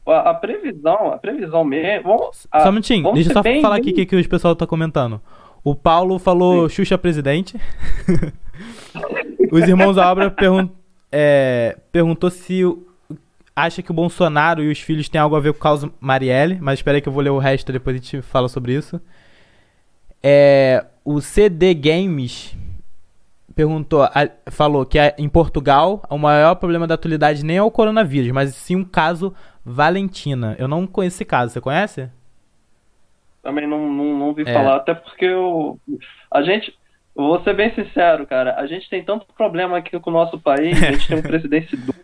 A, 0.06 0.28
a 0.30 0.35
previsão, 0.35 1.11
a 1.14 1.16
previsão 1.16 1.64
mesmo. 1.64 2.09
Vamos, 2.18 2.47
a- 2.52 2.61
só 2.61 2.68
um 2.68 2.73
minutinho, 2.73 3.11
deixa 3.14 3.30
eu 3.30 3.32
só 3.32 3.42
bem- 3.42 3.62
falar 3.62 3.76
aqui 3.76 3.90
o 4.02 4.06
que, 4.06 4.16
o 4.16 4.28
pessoal 4.28 4.54
tá 4.54 4.66
comentando. 4.66 5.23
O 5.64 5.75
Paulo 5.75 6.18
falou 6.18 6.68
Xuxa 6.68 6.99
presidente. 6.99 7.59
Os 9.50 9.62
irmãos 9.66 9.97
da 9.97 10.11
obra 10.12 10.30
pergun 10.30 10.68
é, 11.11 11.78
perguntou 11.90 12.28
se 12.30 12.62
o- 12.62 12.87
acha 13.54 13.82
que 13.82 13.90
o 13.90 13.94
Bolsonaro 13.94 14.62
e 14.62 14.71
os 14.71 14.80
filhos 14.80 15.09
têm 15.09 15.21
algo 15.21 15.37
a 15.37 15.40
ver 15.40 15.52
com 15.52 15.59
o 15.59 15.62
caos 15.62 15.87
Marielle, 16.00 16.59
mas 16.61 16.78
espera 16.78 16.97
aí 16.99 17.02
que 17.02 17.09
eu 17.09 17.12
vou 17.12 17.23
ler 17.23 17.30
o 17.30 17.38
resto 17.38 17.73
depois 17.73 17.97
a 17.97 17.99
gente 17.99 18.23
fala 18.23 18.49
sobre 18.49 18.75
isso. 18.75 19.00
É, 20.23 20.85
o 21.04 21.21
CD 21.21 21.75
Games 21.75 22.56
perguntou, 23.54 24.02
a- 24.04 24.30
falou 24.50 24.87
que 24.87 24.99
a- 24.99 25.14
em 25.18 25.28
Portugal 25.28 26.02
o 26.09 26.16
maior 26.16 26.54
problema 26.54 26.87
da 26.87 26.94
atualidade 26.94 27.44
nem 27.44 27.56
é 27.59 27.62
o 27.62 27.71
coronavírus, 27.71 28.30
mas 28.30 28.54
sim 28.54 28.76
um 28.76 28.85
caso 28.85 29.35
Valentina. 29.64 30.56
Eu 30.59 30.66
não 30.68 30.87
conheço 30.87 31.16
esse 31.16 31.25
caso, 31.25 31.52
você 31.52 31.61
conhece? 31.61 32.09
Também 33.42 33.66
não, 33.66 33.90
não, 33.92 34.18
não 34.18 34.26
ouvi 34.28 34.42
É. 34.47 34.52
falar, 34.54 34.76
até 34.76 34.94
porque 34.94 35.25
eu, 35.25 35.78
a 36.30 36.42
gente, 36.42 36.73
vou 37.14 37.42
ser 37.42 37.54
bem 37.54 37.75
sincero, 37.75 38.25
cara, 38.26 38.54
a 38.56 38.66
gente 38.66 38.88
tem 38.88 39.04
tanto 39.04 39.26
problema 39.37 39.76
aqui 39.78 39.99
com 39.99 40.11
o 40.11 40.12
nosso 40.12 40.38
país, 40.38 40.80
a 40.80 40.92
gente 40.92 41.09
tem 41.09 41.18
um 41.18 41.23
presidente 41.23 41.76
duro, 41.76 41.99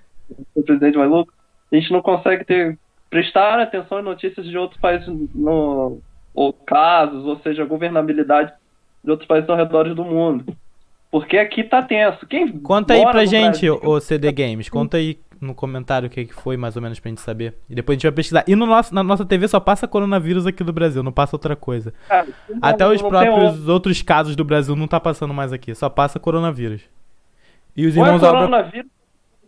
um 0.57 0.63
presidente 0.63 0.99
maluco, 0.99 1.33
a 1.73 1.77
gente 1.77 1.93
não 1.93 2.01
consegue 2.03 2.45
ter, 2.45 2.79
prestar 3.11 3.61
atenção 3.61 4.01
em 4.01 4.05
notícias 4.05 4.47
de 4.47 4.57
outros 4.57 4.81
países, 4.81 5.07
no, 5.35 6.01
ou 6.35 6.53
casos, 6.53 7.25
ou 7.25 7.39
seja, 7.41 7.65
governabilidade 7.65 8.53
de 9.05 9.11
outros 9.11 9.27
países 9.29 9.49
ao 9.49 9.57
redor 9.57 9.93
do 9.95 10.05
mundo. 10.05 10.45
Porque 11.11 11.39
aqui 11.39 11.65
tá 11.65 11.83
tenso. 11.83 12.27
Quem 12.27 12.59
Conta 12.59 12.93
aí 12.95 13.03
pra 13.03 13.25
gente, 13.25 13.67
Brasil- 13.67 13.81
o 13.83 13.99
CD 14.01 14.31
Games. 14.31 14.69
Conta 14.69 14.99
aí 14.99 15.19
no 15.41 15.55
comentário 15.55 16.07
o 16.07 16.11
que 16.11 16.27
que 16.27 16.35
foi, 16.35 16.57
mais 16.57 16.77
ou 16.77 16.83
menos, 16.83 17.01
pra 17.01 17.09
gente 17.09 17.21
saber. 17.23 17.55
E 17.71 17.75
depois 17.75 17.95
a 17.95 17.97
gente 17.97 18.03
vai 18.03 18.13
pesquisar. 18.13 18.45
E 18.47 18.55
no 18.55 18.67
nosso, 18.67 18.95
na 18.95 19.03
nossa 19.03 19.25
TV 19.25 19.49
só 19.49 19.59
passa 19.59 19.89
coronavírus 19.89 20.47
aqui 20.47 20.63
do 20.63 20.73
Brasil, 20.73 21.03
não 21.03 21.13
passa 21.13 21.35
outra 21.35 21.57
coisa. 21.57 21.95
Cara, 22.09 22.27
Até 22.61 22.87
os 22.87 23.01
próprios 23.01 23.69
outros 23.69 24.03
casos 24.03 24.37
do 24.37 24.45
Brasil 24.45 24.77
não 24.77 24.87
tá 24.87 25.01
passando 25.01 25.33
mais 25.33 25.51
aqui, 25.53 25.75
só 25.75 25.89
passa 25.89 26.19
coronavírus. 26.21 26.83
E 27.75 27.87
os 27.87 27.97
é 27.97 28.01
irmãos 28.01 28.21
da 28.21 28.29
obra. 28.29 28.41
coronavírus 28.41 28.91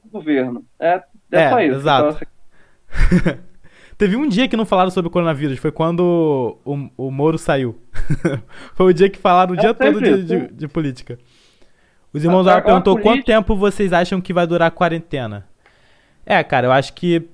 ou 0.05 0.11
governo. 0.21 0.65
É, 0.79 1.03
é, 1.33 1.67
exato. 1.67 2.09
Então, 2.09 2.29
assim, 3.29 3.39
Teve 3.99 4.17
um 4.17 4.27
dia 4.27 4.49
que 4.49 4.57
não 4.57 4.65
falaram 4.65 4.91
sobre 4.91 5.09
o 5.09 5.11
coronavírus, 5.11 5.59
foi 5.59 5.71
quando 5.71 6.57
o, 6.65 6.89
o 6.97 7.11
Moro 7.11 7.37
saiu. 7.37 7.79
foi 8.75 8.87
o 8.87 8.95
dia 8.95 9.11
que 9.11 9.19
falaram 9.19 9.53
o 9.55 9.59
É 9.59 9.61
dia 9.61 9.75
todo 9.75 10.01
de, 10.01 10.25
de- 10.25 10.37
isso. 10.37 10.55
de 10.55 10.69
política. 10.69 11.19
Os 12.13 12.25
irmãos 12.25 12.41
A- 12.41 12.45
da 12.45 12.53
a- 12.53 12.55
obra 12.57 12.65
perguntou 12.65 12.95
política- 12.95 13.15
quanto 13.19 13.27
tempo 13.27 13.55
vocês 13.57 13.93
acham 13.93 14.19
que 14.21 14.33
vai 14.33 14.47
durar 14.47 14.69
a 14.69 14.71
quarentena. 14.71 15.47
É, 16.25 16.43
cara, 16.43 16.67
eu 16.67 16.73
acho 16.73 16.95
que 16.95 17.29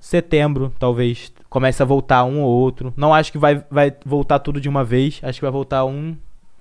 setembro, 0.00 0.72
talvez, 0.78 1.32
comece 1.48 1.82
a 1.82 1.86
voltar 1.86 2.24
um 2.24 2.40
ou 2.42 2.50
outro. 2.50 2.92
Não 2.96 3.12
acho 3.14 3.32
que 3.32 3.38
vai, 3.38 3.64
vai 3.70 3.94
voltar 4.04 4.38
tudo 4.40 4.60
de 4.60 4.68
uma 4.68 4.84
vez. 4.84 5.20
Acho 5.22 5.38
que 5.38 5.44
vai 5.44 5.50
voltar 5.52 5.84
um. 5.84 6.16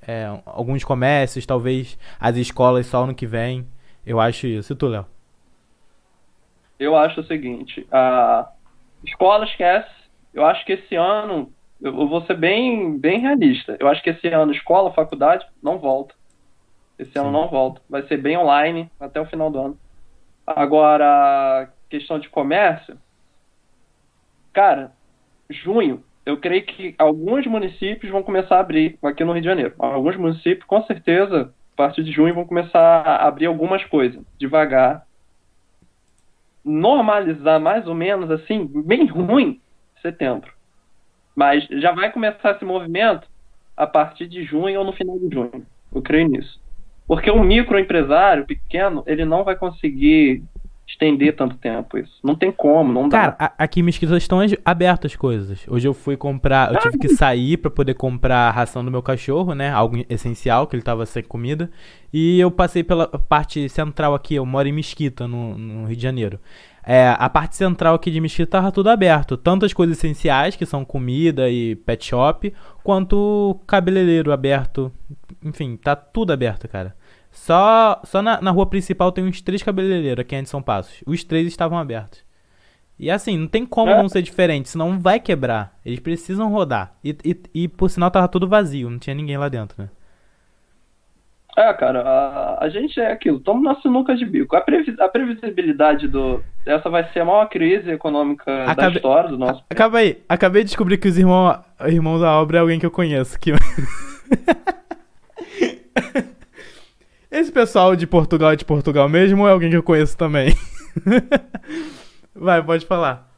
é, 0.07 0.29
alguns 0.45 0.83
comércios, 0.83 1.45
talvez 1.45 1.97
as 2.19 2.35
escolas 2.37 2.85
só 2.87 3.03
ano 3.03 3.13
que 3.13 3.27
vem. 3.27 3.67
Eu 4.05 4.19
acho 4.19 4.47
isso. 4.47 4.71
E 4.73 4.75
tu, 4.75 4.87
Léo? 4.87 5.05
Eu 6.79 6.95
acho 6.95 7.21
o 7.21 7.25
seguinte, 7.25 7.85
a 7.91 8.49
escola 9.03 9.45
esquece. 9.45 9.89
Eu 10.33 10.45
acho 10.45 10.65
que 10.65 10.73
esse 10.73 10.95
ano, 10.95 11.51
eu 11.81 12.07
vou 12.07 12.21
ser 12.25 12.35
bem, 12.35 12.97
bem 12.97 13.19
realista. 13.19 13.75
Eu 13.79 13.87
acho 13.87 14.01
que 14.01 14.09
esse 14.09 14.27
ano 14.27 14.51
escola, 14.51 14.93
faculdade, 14.93 15.45
não 15.61 15.77
volta. 15.77 16.15
Esse 16.97 17.17
ano 17.17 17.27
Sim. 17.27 17.33
não 17.33 17.47
volta. 17.47 17.81
Vai 17.89 18.03
ser 18.07 18.17
bem 18.17 18.37
online 18.37 18.89
até 18.99 19.19
o 19.19 19.25
final 19.25 19.49
do 19.49 19.59
ano. 19.59 19.77
Agora, 20.45 21.69
questão 21.89 22.19
de 22.19 22.29
comércio, 22.29 22.97
cara, 24.53 24.91
junho, 25.49 26.03
eu 26.25 26.37
creio 26.37 26.63
que 26.63 26.95
alguns 26.97 27.45
municípios 27.47 28.11
vão 28.11 28.23
começar 28.23 28.57
a 28.57 28.59
abrir 28.59 28.97
aqui 29.03 29.23
no 29.23 29.33
Rio 29.33 29.41
de 29.41 29.47
Janeiro. 29.47 29.73
Alguns 29.79 30.15
municípios, 30.15 30.65
com 30.65 30.81
certeza, 30.83 31.53
a 31.73 31.75
partir 31.75 32.03
de 32.03 32.11
junho, 32.11 32.35
vão 32.35 32.45
começar 32.45 32.79
a 32.79 33.27
abrir 33.27 33.47
algumas 33.47 33.83
coisas, 33.85 34.21
devagar. 34.37 35.05
Normalizar 36.63 37.59
mais 37.59 37.87
ou 37.87 37.95
menos 37.95 38.29
assim, 38.29 38.65
bem 38.85 39.05
ruim, 39.05 39.59
setembro. 40.01 40.51
Mas 41.35 41.65
já 41.69 41.91
vai 41.91 42.11
começar 42.11 42.51
esse 42.51 42.65
movimento 42.65 43.27
a 43.75 43.87
partir 43.87 44.27
de 44.27 44.43
junho 44.43 44.79
ou 44.79 44.85
no 44.85 44.93
final 44.93 45.17
de 45.17 45.33
junho. 45.33 45.65
Eu 45.93 46.01
creio 46.01 46.27
nisso. 46.27 46.59
Porque 47.07 47.31
o 47.31 47.43
microempresário 47.43 48.45
pequeno, 48.45 49.03
ele 49.07 49.25
não 49.25 49.43
vai 49.43 49.55
conseguir 49.55 50.43
estender 50.89 51.35
tanto 51.35 51.55
tempo 51.55 51.97
isso. 51.97 52.11
Não 52.23 52.33
tem 52.35 52.51
como, 52.51 52.91
não 52.91 53.07
dá. 53.07 53.31
Cara, 53.31 53.53
aqui 53.57 53.79
em 53.79 53.83
Mesquita 53.83 54.17
estão 54.17 54.39
as- 54.39 54.55
abertas 54.65 55.11
as 55.11 55.15
coisas. 55.15 55.59
Hoje 55.67 55.87
eu 55.87 55.93
fui 55.93 56.17
comprar, 56.17 56.73
eu 56.73 56.79
tive 56.79 56.97
que 56.97 57.09
sair 57.09 57.57
pra 57.57 57.69
poder 57.69 57.93
comprar 57.93 58.47
a 58.47 58.51
ração 58.51 58.83
do 58.83 58.89
meu 58.91 59.01
cachorro, 59.03 59.53
né? 59.53 59.69
Algo 59.69 60.03
essencial, 60.09 60.65
que 60.67 60.75
ele 60.75 60.81
tava 60.83 61.05
sem 61.05 61.21
comida. 61.23 61.69
E 62.11 62.39
eu 62.39 62.49
passei 62.49 62.83
pela 62.83 63.07
parte 63.07 63.69
central 63.69 64.15
aqui, 64.15 64.35
eu 64.35 64.45
moro 64.45 64.67
em 64.67 64.73
Mesquita, 64.73 65.27
no, 65.27 65.57
no 65.57 65.85
Rio 65.85 65.95
de 65.95 66.01
Janeiro. 66.01 66.39
É, 66.83 67.15
a 67.19 67.29
parte 67.29 67.55
central 67.55 67.93
aqui 67.93 68.09
de 68.09 68.19
Mesquita 68.19 68.49
tava 68.51 68.71
tudo 68.71 68.89
aberto. 68.89 69.37
Tanto 69.37 69.65
as 69.65 69.73
coisas 69.73 69.95
essenciais, 69.95 70.55
que 70.55 70.65
são 70.65 70.83
comida 70.83 71.47
e 71.49 71.75
pet 71.75 72.03
shop, 72.03 72.51
quanto 72.83 73.59
cabeleireiro 73.67 74.31
aberto. 74.31 74.91
Enfim, 75.45 75.77
tá 75.77 75.95
tudo 75.95 76.33
aberto, 76.33 76.67
cara. 76.67 76.95
Só, 77.39 78.01
só 78.03 78.21
na, 78.21 78.41
na 78.41 78.51
rua 78.51 78.65
principal 78.65 79.11
tem 79.11 79.23
uns 79.23 79.41
três 79.41 79.63
cabeleireiros 79.63 80.21
aqui 80.21 80.35
em 80.35 80.45
São 80.45 80.61
Passos. 80.61 81.01
Os 81.07 81.23
três 81.23 81.47
estavam 81.47 81.77
abertos. 81.77 82.23
E 82.99 83.09
assim, 83.09 83.37
não 83.37 83.47
tem 83.47 83.65
como 83.65 83.91
É. 83.91 83.97
não 83.97 84.09
ser 84.09 84.21
diferente, 84.21 84.67
senão 84.69 84.99
vai 84.99 85.19
quebrar. 85.21 85.73
Eles 85.85 85.99
precisam 86.01 86.51
rodar. 86.51 86.93
E, 87.03 87.15
e, 87.23 87.35
e 87.63 87.67
por 87.69 87.89
sinal 87.89 88.11
tava 88.11 88.27
tudo 88.27 88.47
vazio, 88.47 88.89
não 88.89 88.99
tinha 88.99 89.15
ninguém 89.15 89.37
lá 89.37 89.47
dentro, 89.47 89.81
né? 89.81 89.89
É, 91.57 91.73
cara, 91.73 92.01
a, 92.01 92.63
a 92.65 92.69
gente 92.69 92.99
é 92.99 93.11
aquilo, 93.11 93.37
estamos 93.37 93.63
na 93.63 93.75
sinuca 93.81 94.15
de 94.15 94.25
bico. 94.25 94.55
A, 94.55 94.61
previ- 94.61 94.95
a 94.99 95.07
previsibilidade 95.09 96.07
do. 96.07 96.43
Essa 96.65 96.89
vai 96.89 97.09
ser 97.11 97.21
a 97.21 97.25
maior 97.25 97.47
crise 97.47 97.89
econômica 97.89 98.73
da 98.75 98.89
história 98.89 99.29
do 99.29 99.37
nosso 99.37 99.63
Acaba 99.69 99.97
aí, 99.99 100.21
acabei 100.29 100.63
de 100.63 100.67
descobrir 100.69 100.97
que 100.97 101.07
os 101.07 101.17
irmãos, 101.17 101.57
irmãos 101.87 102.19
da 102.19 102.31
obra 102.39 102.57
é 102.57 102.61
alguém 102.61 102.79
que 102.79 102.85
eu 102.85 102.91
conheço. 102.91 103.39
Que... 103.39 103.53
Esse 107.39 107.53
pessoal 107.53 107.95
de 107.95 108.05
Portugal 108.05 108.51
é 108.51 108.57
de 108.57 108.65
Portugal 108.65 109.07
mesmo 109.07 109.43
ou 109.43 109.47
é 109.47 109.53
alguém 109.53 109.69
que 109.69 109.77
eu 109.77 109.81
conheço 109.81 110.17
também? 110.17 110.49
Vai, 112.35 112.61
pode 112.61 112.85
falar. 112.85 113.29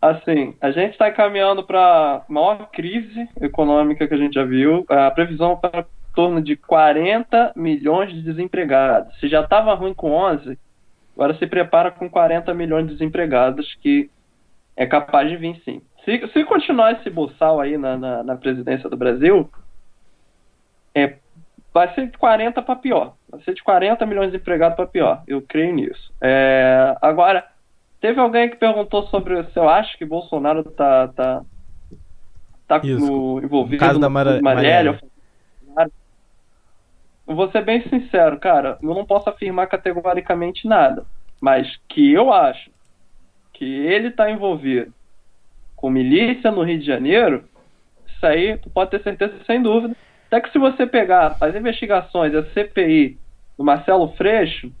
Assim, 0.00 0.56
a 0.58 0.70
gente 0.70 0.92
está 0.92 1.12
caminhando 1.12 1.62
para 1.64 1.78
a 1.78 2.22
maior 2.32 2.70
crise 2.70 3.28
econômica 3.42 4.08
que 4.08 4.14
a 4.14 4.16
gente 4.16 4.32
já 4.32 4.44
viu. 4.44 4.86
A 4.88 5.10
previsão 5.10 5.54
para 5.54 5.80
em 5.80 6.14
torno 6.14 6.40
de 6.40 6.56
40 6.56 7.52
milhões 7.54 8.10
de 8.10 8.22
desempregados. 8.22 9.20
Se 9.20 9.28
já 9.28 9.42
estava 9.42 9.74
ruim 9.74 9.92
com 9.92 10.10
11, 10.10 10.58
agora 11.14 11.34
se 11.34 11.46
prepara 11.46 11.90
com 11.90 12.08
40 12.08 12.54
milhões 12.54 12.86
de 12.86 12.94
desempregados, 12.94 13.76
que 13.82 14.08
é 14.74 14.86
capaz 14.86 15.28
de 15.28 15.36
vir 15.36 15.60
sim. 15.62 15.82
Se, 16.06 16.26
se 16.32 16.42
continuar 16.44 16.92
esse 16.92 17.10
boçal 17.10 17.60
aí 17.60 17.76
na, 17.76 17.98
na, 17.98 18.22
na 18.22 18.34
presidência 18.34 18.88
do 18.88 18.96
Brasil, 18.96 19.50
é, 20.94 21.18
vai 21.72 21.92
ser 21.94 22.08
de 22.10 22.18
40 22.18 22.60
para 22.62 22.76
pior. 22.76 23.14
Vai 23.28 23.40
ser 23.42 23.54
de 23.54 23.62
40 23.62 24.04
milhões 24.06 24.26
de 24.26 24.32
desempregados 24.32 24.76
para 24.76 24.86
pior. 24.86 25.22
Eu 25.26 25.40
creio 25.42 25.74
nisso. 25.74 26.12
É, 26.20 26.96
agora, 27.00 27.46
Teve 28.00 28.18
alguém 28.18 28.50
que 28.50 28.56
perguntou 28.56 29.06
sobre 29.06 29.44
se 29.44 29.56
eu 29.56 29.68
acho 29.68 29.96
que 29.96 30.04
Bolsonaro 30.04 30.64
tá, 30.64 31.06
tá, 31.06 31.42
tá 32.66 32.80
no- 32.82 33.40
envolvido 33.40 33.80
No 33.80 33.88
caso 33.88 34.00
da 34.00 34.08
no 34.08 34.12
Mara- 34.12 34.42
Marielle. 34.42 34.98
Eu 37.26 37.36
vou 37.36 37.48
ser 37.52 37.64
bem 37.64 37.80
sincero, 37.88 38.38
cara, 38.40 38.76
eu 38.82 38.92
não 38.92 39.06
posso 39.06 39.28
afirmar 39.30 39.68
categoricamente 39.68 40.66
nada, 40.66 41.04
mas 41.40 41.78
que 41.88 42.12
eu 42.12 42.32
acho 42.32 42.70
que 43.52 43.64
ele 43.64 44.10
tá 44.10 44.28
envolvido 44.28 44.92
com 45.76 45.88
milícia 45.88 46.50
no 46.50 46.62
Rio 46.64 46.80
de 46.80 46.86
Janeiro, 46.86 47.44
Isso 48.08 48.26
aí, 48.26 48.56
tu 48.58 48.68
pode 48.70 48.90
ter 48.90 49.02
certeza, 49.02 49.34
sem 49.46 49.62
dúvida. 49.62 49.96
Até 50.32 50.40
que 50.40 50.52
se 50.52 50.58
você 50.58 50.86
pegar 50.86 51.36
as 51.38 51.54
investigações, 51.54 52.34
a 52.34 52.42
CPI 52.54 53.18
do 53.58 53.62
Marcelo 53.62 54.14
Freixo, 54.16 54.72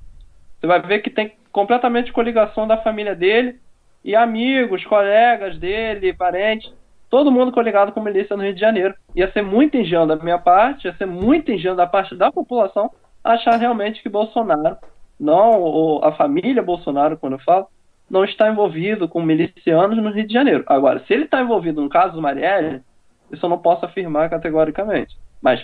você 0.58 0.66
vai 0.66 0.80
ver 0.80 1.00
que 1.00 1.10
tem 1.10 1.34
completamente 1.52 2.10
coligação 2.10 2.66
da 2.66 2.78
família 2.78 3.14
dele 3.14 3.60
e 4.02 4.16
amigos, 4.16 4.82
colegas 4.86 5.58
dele, 5.58 6.14
parentes, 6.14 6.72
todo 7.10 7.30
mundo 7.30 7.52
coligado 7.52 7.92
com 7.92 8.00
milícia 8.00 8.34
no 8.34 8.42
Rio 8.42 8.54
de 8.54 8.60
Janeiro. 8.60 8.94
Ia 9.14 9.30
ser 9.30 9.42
muito 9.42 9.76
ingênuo 9.76 10.06
da 10.06 10.16
minha 10.16 10.38
parte, 10.38 10.86
ia 10.86 10.94
ser 10.94 11.04
muito 11.04 11.52
ingênuo 11.52 11.76
da 11.76 11.86
parte 11.86 12.16
da 12.16 12.32
população 12.32 12.90
achar 13.22 13.56
realmente 13.56 14.02
que 14.02 14.08
Bolsonaro, 14.08 14.78
não 15.20 15.60
ou 15.60 16.02
a 16.02 16.12
família 16.12 16.62
Bolsonaro, 16.62 17.18
quando 17.18 17.34
eu 17.34 17.40
falo, 17.40 17.66
não 18.10 18.24
está 18.24 18.48
envolvido 18.48 19.06
com 19.06 19.20
milicianos 19.20 19.98
no 19.98 20.12
Rio 20.12 20.26
de 20.26 20.32
Janeiro. 20.32 20.64
Agora, 20.66 21.00
se 21.00 21.12
ele 21.12 21.24
está 21.24 21.42
envolvido 21.42 21.82
no 21.82 21.90
caso 21.90 22.14
do 22.14 22.22
Marielle, 22.22 22.80
isso 23.30 23.44
eu 23.44 23.50
não 23.50 23.58
posso 23.58 23.84
afirmar 23.84 24.30
categoricamente. 24.30 25.14
Mas 25.42 25.60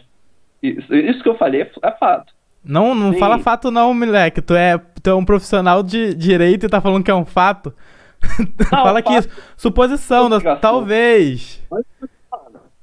isso, 0.62 0.94
isso 0.94 1.22
que 1.22 1.28
eu 1.28 1.36
falei 1.38 1.62
é, 1.62 1.70
é 1.82 1.90
fato. 1.92 2.32
Não, 2.64 2.94
não 2.94 3.12
Sim. 3.12 3.18
fala 3.18 3.38
fato 3.38 3.70
não, 3.70 3.94
moleque. 3.94 4.42
Tu 4.42 4.54
é, 4.54 4.76
tu 5.02 5.08
é 5.10 5.14
um 5.14 5.24
profissional 5.24 5.82
de 5.82 6.12
direito 6.14 6.66
e 6.66 6.68
tá 6.68 6.80
falando 6.80 7.04
que 7.04 7.10
é 7.10 7.14
um 7.14 7.24
fato. 7.24 7.72
fala 8.68 9.00
que 9.00 9.12
fato- 9.14 9.28
isso. 9.28 9.42
Suposição, 9.56 10.28
da- 10.28 10.36
Investigação. 10.36 10.60
talvez. 10.60 11.62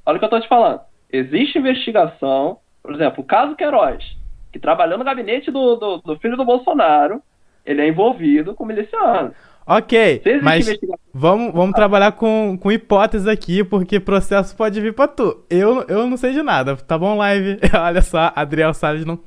Olha 0.06 0.16
o 0.16 0.20
que 0.20 0.26
eu 0.26 0.30
tô 0.30 0.40
te 0.40 0.48
falando. 0.48 0.80
Existe 1.12 1.58
investigação, 1.60 2.58
por 2.82 2.94
exemplo, 2.96 3.22
o 3.24 3.28
caso 3.28 3.56
Queiroz, 3.56 4.04
que 4.52 4.60
trabalhou 4.60 4.98
no 4.98 5.04
gabinete 5.04 5.52
do, 5.52 5.76
do, 5.76 5.98
do 5.98 6.20
filho 6.20 6.38
do 6.38 6.46
Bolsonaro, 6.46 7.22
ele 7.66 7.82
é 7.82 7.88
envolvido 7.88 8.54
com 8.54 8.66
miliciano. 8.66 9.34
Ok, 9.68 10.22
mas 10.44 10.68
vamos, 11.12 11.52
vamos 11.52 11.74
trabalhar 11.74 12.12
com, 12.12 12.56
com 12.62 12.72
hipóteses 12.72 13.28
aqui, 13.28 13.64
porque 13.64 14.00
processo 14.00 14.56
pode 14.56 14.80
vir 14.80 14.94
pra 14.94 15.08
tu. 15.08 15.44
Eu, 15.50 15.82
eu 15.88 16.06
não 16.08 16.18
sei 16.18 16.34
de 16.34 16.44
nada, 16.44 16.76
tá 16.76 16.98
bom, 16.98 17.18
live? 17.18 17.60
Olha 17.74 18.02
só, 18.04 18.32
Adriel 18.36 18.74
Salles 18.76 19.06
não. 19.06 19.20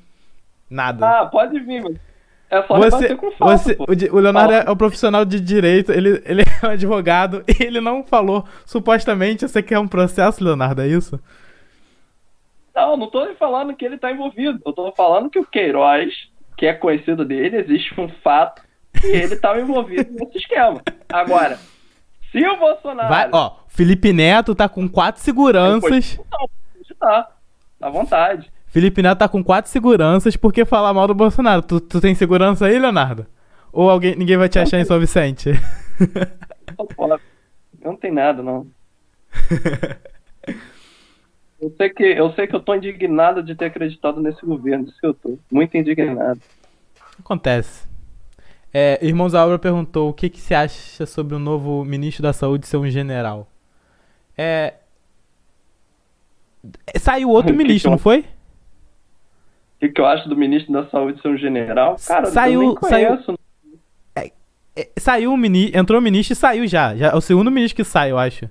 Nada. 0.71 1.21
ah, 1.21 1.27
pode 1.27 1.59
vir, 1.61 1.83
mas 1.83 1.97
é 2.51 2.63
só 2.63 2.79
Você, 2.79 3.17
com 3.17 3.31
fato, 3.33 3.59
você, 3.59 3.77
o, 3.79 4.17
o 4.17 4.21
Leonardo 4.21 4.53
Fala. 4.53 4.65
é 4.65 4.71
um 4.71 4.77
profissional 4.77 5.25
de 5.25 5.41
direito, 5.41 5.93
ele, 5.93 6.23
ele 6.25 6.43
é 6.63 6.67
um 6.67 6.71
advogado 6.71 7.43
e 7.47 7.61
ele 7.65 7.81
não 7.81 8.05
falou, 8.05 8.45
supostamente, 8.65 9.47
você 9.47 9.63
quer 9.63 9.79
um 9.79 9.89
processo, 9.89 10.43
Leonardo, 10.45 10.83
é 10.83 10.89
isso? 10.89 11.21
Não, 12.75 12.97
não 12.97 13.11
tô 13.11 13.27
falando 13.35 13.75
que 13.75 13.85
ele 13.85 13.99
tá 13.99 14.13
envolvido. 14.13 14.61
Eu 14.65 14.73
tô 14.73 14.93
falando 14.93 15.29
que 15.29 15.39
o 15.39 15.45
Queiroz, 15.45 16.15
que 16.57 16.65
é 16.65 16.73
conhecido 16.73 17.25
dele, 17.25 17.57
existe 17.57 18.01
um 18.01 18.09
fato 18.23 18.63
que 19.01 19.07
ele 19.07 19.35
estava 19.35 19.61
envolvido 19.61 20.11
nesse 20.13 20.39
esquema. 20.39 20.83
Agora, 21.09 21.59
se 22.31 22.45
o 22.47 22.57
Bolsonaro. 22.57 23.09
Vai, 23.09 23.29
ó, 23.33 23.57
Felipe 23.69 24.13
Neto 24.13 24.55
tá 24.55 24.69
com 24.69 24.89
quatro 24.89 25.23
seguranças. 25.23 26.17
Não, 26.17 26.27
pode 26.31 26.95
tá. 26.99 27.31
À 27.81 27.91
vontade. 27.91 28.51
Felipe 28.67 29.03
Neto 29.03 29.19
tá 29.19 29.29
com 29.29 29.43
quatro 29.43 29.71
seguranças 29.71 30.37
porque 30.37 30.65
falar 30.65 30.93
mal 30.93 31.07
do 31.07 31.15
Bolsonaro. 31.15 31.63
Tu, 31.63 31.81
tu 31.81 32.01
tem 32.01 32.15
segurança 32.15 32.67
aí, 32.67 32.79
Leonardo? 32.79 33.27
Ou 33.73 33.89
alguém, 33.91 34.15
ninguém 34.17 34.37
vai 34.37 34.49
te 34.49 34.59
achar 34.59 34.79
em 34.79 34.85
São 34.85 34.99
Vicente? 34.99 35.51
Eu 36.79 37.19
não 37.83 37.97
tenho 37.97 38.15
nada, 38.15 38.43
não. 38.43 38.67
Eu 41.61 41.75
sei, 41.77 41.91
que, 41.91 42.05
eu 42.05 42.33
sei 42.35 42.47
que 42.47 42.55
eu 42.55 42.61
tô 42.61 42.73
indignado 42.73 43.43
de 43.43 43.53
ter 43.53 43.65
acreditado 43.65 44.21
nesse 44.21 44.47
governo, 44.47 44.85
isso 44.85 45.01
que 45.01 45.07
eu 45.07 45.13
tô. 45.13 45.37
Muito 45.51 45.77
indignado. 45.77 46.41
Acontece. 47.19 47.88
É, 48.73 48.99
Irmãos 49.05 49.33
perguntou 49.61 50.11
o 50.11 50.13
que, 50.13 50.29
que 50.29 50.41
se 50.41 50.55
acha 50.55 51.07
sobre 51.07 51.35
o 51.35 51.39
novo 51.39 51.85
ministro 51.85 52.23
da 52.23 52.33
Saúde 52.33 52.67
ser 52.67 52.77
um 52.77 52.89
general. 52.89 53.49
É. 54.37 54.75
Saiu 56.97 57.31
outro 57.31 57.53
O 57.55 57.57
que 57.57 57.63
ministro, 57.65 57.83
que 57.83 57.87
eu- 57.89 57.91
não 57.93 57.99
foi? 57.99 58.21
O 58.21 58.25
que, 59.81 59.89
que 59.91 60.01
eu 60.01 60.07
acho 60.07 60.29
do 60.29 60.37
ministro 60.37 60.73
da 60.73 60.87
Saúde 60.89 61.21
ser 61.23 61.29
um 61.29 61.37
general? 61.37 61.97
Cara, 62.07 62.27
Saiu- 62.27 62.63
eu 62.63 62.67
nem 62.69 62.75
conheço. 62.75 63.39
É, 64.77 64.89
saiu 64.97 65.33
um 65.33 65.37
ministro, 65.37 65.77
entrou 65.81 65.99
o 65.99 66.03
ministro 66.03 66.33
e 66.35 66.37
saiu 66.37 66.65
já. 66.67 66.95
já. 66.95 67.09
É 67.09 67.15
o 67.17 67.21
segundo 67.21 67.51
ministro 67.51 67.75
que 67.77 67.83
sai, 67.85 68.13
eu 68.13 68.19
acho. 68.19 68.49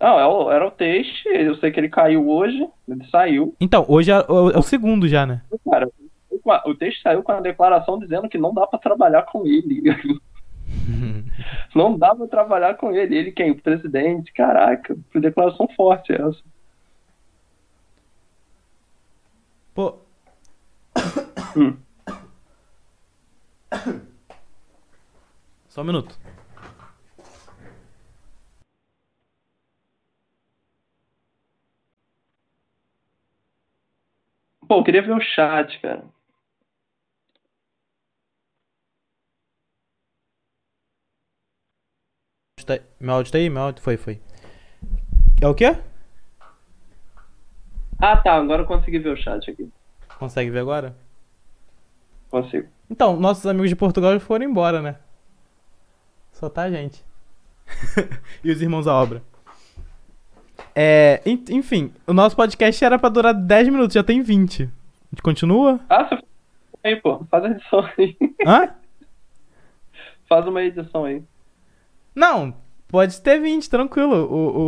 Não, 0.00 0.18
é 0.18 0.26
o- 0.26 0.50
era 0.50 0.66
o 0.66 0.70
Teixe, 0.70 1.28
eu 1.28 1.54
sei 1.56 1.70
que 1.70 1.78
ele 1.78 1.88
caiu 1.88 2.28
hoje, 2.28 2.66
ele 2.88 3.04
saiu. 3.08 3.54
Então, 3.60 3.84
hoje 3.86 4.10
é, 4.10 4.18
o- 4.28 4.50
é 4.50 4.58
o 4.58 4.62
segundo 4.62 5.06
já, 5.06 5.24
né? 5.26 5.42
Cara, 5.70 5.88
o 6.66 6.74
Teixe 6.74 7.00
saiu 7.02 7.22
com 7.22 7.32
a 7.32 7.40
declaração 7.40 7.98
dizendo 7.98 8.28
que 8.28 8.38
não 8.38 8.52
dá 8.52 8.66
pra 8.66 8.78
trabalhar 8.78 9.22
com 9.22 9.46
ele. 9.46 9.82
não 11.74 11.98
dá 11.98 12.14
pra 12.14 12.26
trabalhar 12.26 12.74
com 12.74 12.92
ele. 12.92 13.16
Ele 13.16 13.32
quem? 13.32 13.50
O 13.50 13.60
presidente? 13.60 14.32
Caraca, 14.32 14.96
que 15.10 15.20
declaração 15.20 15.68
forte 15.76 16.12
essa. 16.12 16.42
Pô. 19.74 19.98
Hum. 21.56 21.76
Só 25.68 25.82
um 25.82 25.84
minuto. 25.84 26.18
Pô, 34.70 34.76
eu 34.76 34.84
queria 34.84 35.02
ver 35.02 35.12
o 35.12 35.20
chat, 35.20 35.80
cara. 35.80 36.04
Tá- 42.78 42.84
Meu 43.00 43.14
áudio 43.14 43.32
tá 43.32 43.38
aí? 43.38 43.50
Meu 43.50 43.62
áudio 43.62 43.82
foi, 43.82 43.96
foi. 43.96 44.20
É 45.40 45.48
o 45.48 45.54
quê? 45.54 45.76
Ah, 47.98 48.16
tá, 48.16 48.34
agora 48.34 48.62
eu 48.62 48.66
consegui 48.66 48.98
ver 48.98 49.10
o 49.10 49.16
chat 49.16 49.50
aqui. 49.50 49.68
Consegue 50.18 50.50
ver 50.50 50.60
agora? 50.60 50.94
Consigo. 52.30 52.68
Então, 52.88 53.16
nossos 53.18 53.44
amigos 53.46 53.68
de 53.68 53.76
Portugal 53.76 54.12
já 54.12 54.20
foram 54.20 54.44
embora, 54.44 54.80
né? 54.80 54.96
Só 56.32 56.48
tá 56.48 56.62
a 56.62 56.70
gente. 56.70 57.04
e 58.44 58.50
os 58.50 58.62
irmãos 58.62 58.86
à 58.86 58.94
obra. 58.94 59.22
É, 60.74 61.20
en- 61.26 61.44
enfim, 61.50 61.92
o 62.06 62.12
nosso 62.12 62.36
podcast 62.36 62.84
era 62.84 62.98
pra 62.98 63.08
durar 63.08 63.34
10 63.34 63.68
minutos, 63.68 63.94
já 63.94 64.04
tem 64.04 64.22
20. 64.22 64.62
A 64.62 64.66
gente 65.10 65.22
continua? 65.22 65.80
Ah, 65.88 66.04
você 66.04 66.22
aí, 66.84 66.96
pô, 66.96 67.24
faz 67.30 67.44
a 67.44 67.48
edição 67.50 67.80
aí. 67.98 68.16
Hã? 68.46 68.74
faz 70.28 70.46
uma 70.46 70.62
edição 70.62 71.04
aí. 71.04 71.22
Não, 72.14 72.54
pode 72.88 73.20
ter 73.20 73.38
20, 73.40 73.68
tranquilo. 73.70 74.14
O, 74.14 74.58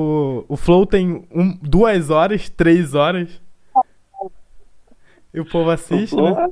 o, 0.40 0.44
o 0.48 0.56
Flow 0.56 0.86
tem 0.86 1.26
um, 1.34 1.56
duas 1.62 2.10
horas, 2.10 2.48
três 2.48 2.94
horas. 2.94 3.40
E 5.34 5.40
o 5.40 5.44
povo 5.48 5.70
assiste, 5.70 6.14
O 6.14 6.18
Flow 6.18 6.34
né? 6.36 6.48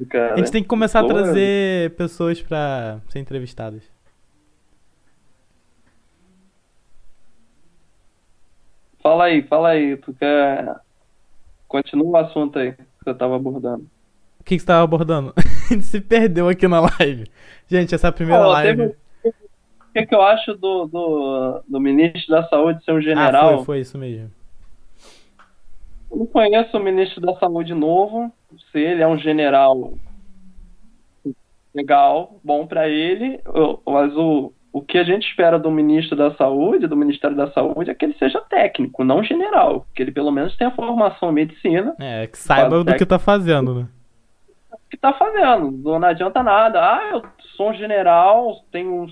é 0.00 0.04
cara. 0.06 0.34
A 0.34 0.36
gente 0.38 0.50
tem 0.50 0.62
que 0.62 0.68
começar 0.68 1.00
a 1.00 1.04
é- 1.04 1.08
trazer 1.08 1.90
pessoas 1.96 2.40
pra 2.42 3.00
ser 3.08 3.18
entrevistadas. 3.20 3.82
Fala 9.02 9.24
aí, 9.24 9.42
fala 9.42 9.70
aí, 9.70 9.96
tu 9.96 10.12
quer. 10.14 10.76
Continua 11.66 12.06
o 12.06 12.16
assunto 12.16 12.58
aí 12.58 12.72
que 12.72 12.82
você 13.04 13.14
tava 13.14 13.36
abordando. 13.36 13.84
O 14.40 14.44
que, 14.44 14.56
que 14.56 14.60
você 14.60 14.66
tava 14.66 14.82
abordando? 14.84 15.32
A 15.70 15.74
gente 15.74 15.84
se 15.86 16.00
perdeu 16.00 16.48
aqui 16.48 16.68
na 16.68 16.80
live. 16.80 17.24
Gente, 17.66 17.94
essa 17.94 18.08
é 18.08 18.10
a 18.10 18.12
primeira 18.12 18.46
live. 18.46 18.76
teve- 18.82 18.96
O 19.92 19.94
que, 19.94 20.06
que 20.06 20.14
eu 20.14 20.22
acho 20.22 20.54
do, 20.54 20.86
do, 20.86 21.62
do 21.68 21.78
ministro 21.78 22.34
da 22.34 22.48
Saúde 22.48 22.82
ser 22.82 22.92
um 22.92 22.96
Ah, 22.96 23.00
general? 23.02 23.56
foi, 23.56 23.64
foi 23.64 23.80
isso 23.80 23.98
mesmo. 23.98 24.30
Eu 26.10 26.16
não 26.16 26.26
conheço 26.26 26.74
o 26.74 26.82
ministro 26.82 27.20
da 27.20 27.34
Saúde 27.36 27.74
novo. 27.74 28.32
Se 28.70 28.78
ele 28.78 29.02
é 29.02 29.06
um 29.06 29.18
general 29.18 29.92
legal, 31.74 32.40
bom 32.42 32.66
pra 32.66 32.88
ele, 32.88 33.38
mas 33.86 34.16
o, 34.16 34.52
o 34.72 34.80
que 34.80 34.96
a 34.96 35.04
gente 35.04 35.28
espera 35.28 35.58
do 35.58 35.70
ministro 35.70 36.16
da 36.16 36.34
Saúde, 36.36 36.86
do 36.86 36.96
Ministério 36.96 37.36
da 37.36 37.50
Saúde, 37.52 37.90
é 37.90 37.94
que 37.94 38.06
ele 38.06 38.14
seja 38.18 38.40
técnico, 38.40 39.04
não 39.04 39.22
general. 39.22 39.86
Que 39.94 40.02
ele 40.02 40.12
pelo 40.12 40.30
menos 40.30 40.56
tenha 40.56 40.70
formação 40.70 41.30
em 41.30 41.34
medicina, 41.34 41.94
É, 42.00 42.26
que 42.26 42.38
saiba 42.38 42.82
do 42.82 42.94
que 42.94 43.04
tá 43.04 43.18
fazendo, 43.18 43.74
né? 43.74 43.88
que 44.90 44.96
tá 44.96 45.12
fazendo. 45.14 45.70
Não, 45.70 45.98
não 45.98 46.08
adianta 46.08 46.42
nada. 46.42 46.78
Ah, 46.80 47.10
eu 47.12 47.22
sou 47.56 47.70
um 47.70 47.74
general, 47.74 48.62
tenho 48.70 49.06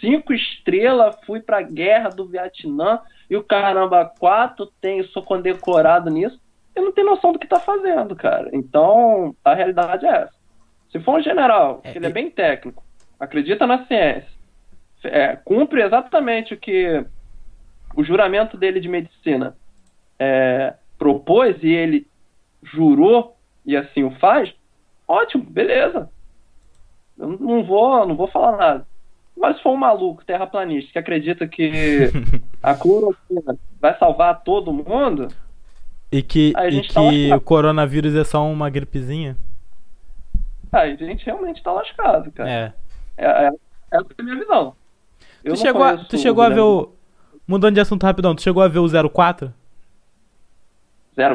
cinco 0.00 0.32
estrelas, 0.32 1.16
fui 1.26 1.40
pra 1.40 1.62
guerra 1.62 2.08
do 2.08 2.26
Vietnã 2.26 3.00
e 3.28 3.36
o 3.36 3.44
caramba 3.44 4.04
quatro, 4.18 4.66
tenho, 4.80 5.06
sou 5.08 5.22
condecorado 5.22 6.10
nisso. 6.10 6.40
Ele 6.74 6.86
não 6.86 6.92
tem 6.92 7.04
noção 7.04 7.32
do 7.32 7.38
que 7.38 7.46
tá 7.46 7.60
fazendo, 7.60 8.16
cara. 8.16 8.48
Então, 8.52 9.34
a 9.44 9.54
realidade 9.54 10.06
é 10.06 10.22
essa. 10.22 10.34
Se 10.90 10.98
for 11.00 11.20
um 11.20 11.22
general, 11.22 11.80
É, 11.84 11.96
ele 11.96 12.06
é 12.06 12.10
bem 12.10 12.30
técnico, 12.30 12.82
acredita 13.18 13.66
na 13.66 13.86
ciência, 13.86 14.28
é, 15.04 15.36
cumpre 15.36 15.82
exatamente 15.82 16.54
o 16.54 16.56
que 16.56 17.04
o 17.94 18.02
juramento 18.02 18.56
dele 18.56 18.80
de 18.80 18.88
medicina 18.88 19.56
é, 20.18 20.74
propôs 20.98 21.56
e 21.62 21.68
ele 21.68 22.06
jurou 22.62 23.36
e 23.64 23.76
assim 23.76 24.02
o 24.04 24.10
faz, 24.18 24.52
ótimo, 25.06 25.44
beleza. 25.44 26.10
Eu 27.18 27.28
não 27.28 27.64
vou, 27.64 28.06
não 28.06 28.16
vou 28.16 28.28
falar 28.28 28.56
nada. 28.56 28.86
Mas 29.40 29.56
se 29.56 29.62
for 29.62 29.70
um 29.72 29.76
maluco 29.76 30.22
terraplanista 30.24 30.92
que 30.92 30.98
acredita 30.98 31.48
que 31.48 32.10
a 32.62 32.74
cloroquina 32.74 33.56
vai 33.80 33.96
salvar 33.98 34.42
todo 34.42 34.70
mundo, 34.72 35.28
E 36.12 36.22
que, 36.22 36.50
e 36.50 36.52
tá 36.52 36.68
que 36.68 36.76
lascado. 36.76 37.36
o 37.36 37.40
coronavírus 37.40 38.14
é 38.14 38.22
só 38.24 38.44
uma 38.46 38.68
gripezinha? 38.68 39.36
aí 40.72 40.92
a 40.92 40.96
gente 40.96 41.24
realmente 41.24 41.62
tá 41.62 41.72
lascado, 41.72 42.30
cara. 42.32 42.50
É. 42.50 42.72
É, 43.16 43.26
é, 43.46 43.46
essa 43.92 44.06
é 44.18 44.20
a 44.20 44.22
minha 44.22 44.36
visão. 44.36 44.74
Eu 45.42 45.54
Tu 45.54 45.60
chegou, 45.60 45.82
a, 45.82 45.96
tu 45.96 46.18
chegou 46.18 46.44
a 46.44 46.48
ver 46.50 46.60
o. 46.60 46.92
Mudando 47.46 47.74
de 47.74 47.80
assunto 47.80 48.04
rapidão, 48.04 48.34
tu 48.34 48.42
chegou 48.42 48.62
a 48.62 48.68
ver 48.68 48.78
o 48.78 49.10
04? 49.10 49.52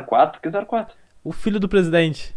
04? 0.08 0.42
Que 0.42 0.50
04? 0.66 0.96
O 1.24 1.32
filho 1.32 1.60
do 1.60 1.68
presidente. 1.68 2.36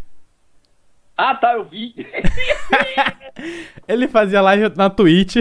Ah, 1.18 1.35
tá, 1.35 1.54
eu 1.54 1.64
vi. 1.64 1.94
Ele 3.88 4.07
fazia 4.07 4.40
live 4.40 4.72
na 4.76 4.88
Twitch 4.88 5.37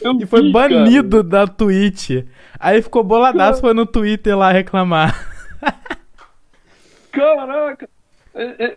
Eu 0.00 0.18
e 0.18 0.24
foi 0.24 0.44
vi, 0.44 0.50
banido 0.50 1.22
da 1.22 1.46
Twitch. 1.46 2.24
Aí 2.58 2.80
ficou 2.80 3.04
boladaço, 3.04 3.60
foi 3.60 3.74
no 3.74 3.84
Twitter 3.84 4.36
lá 4.36 4.50
reclamar. 4.50 5.14
Cara. 7.12 7.36
Caraca. 7.46 7.88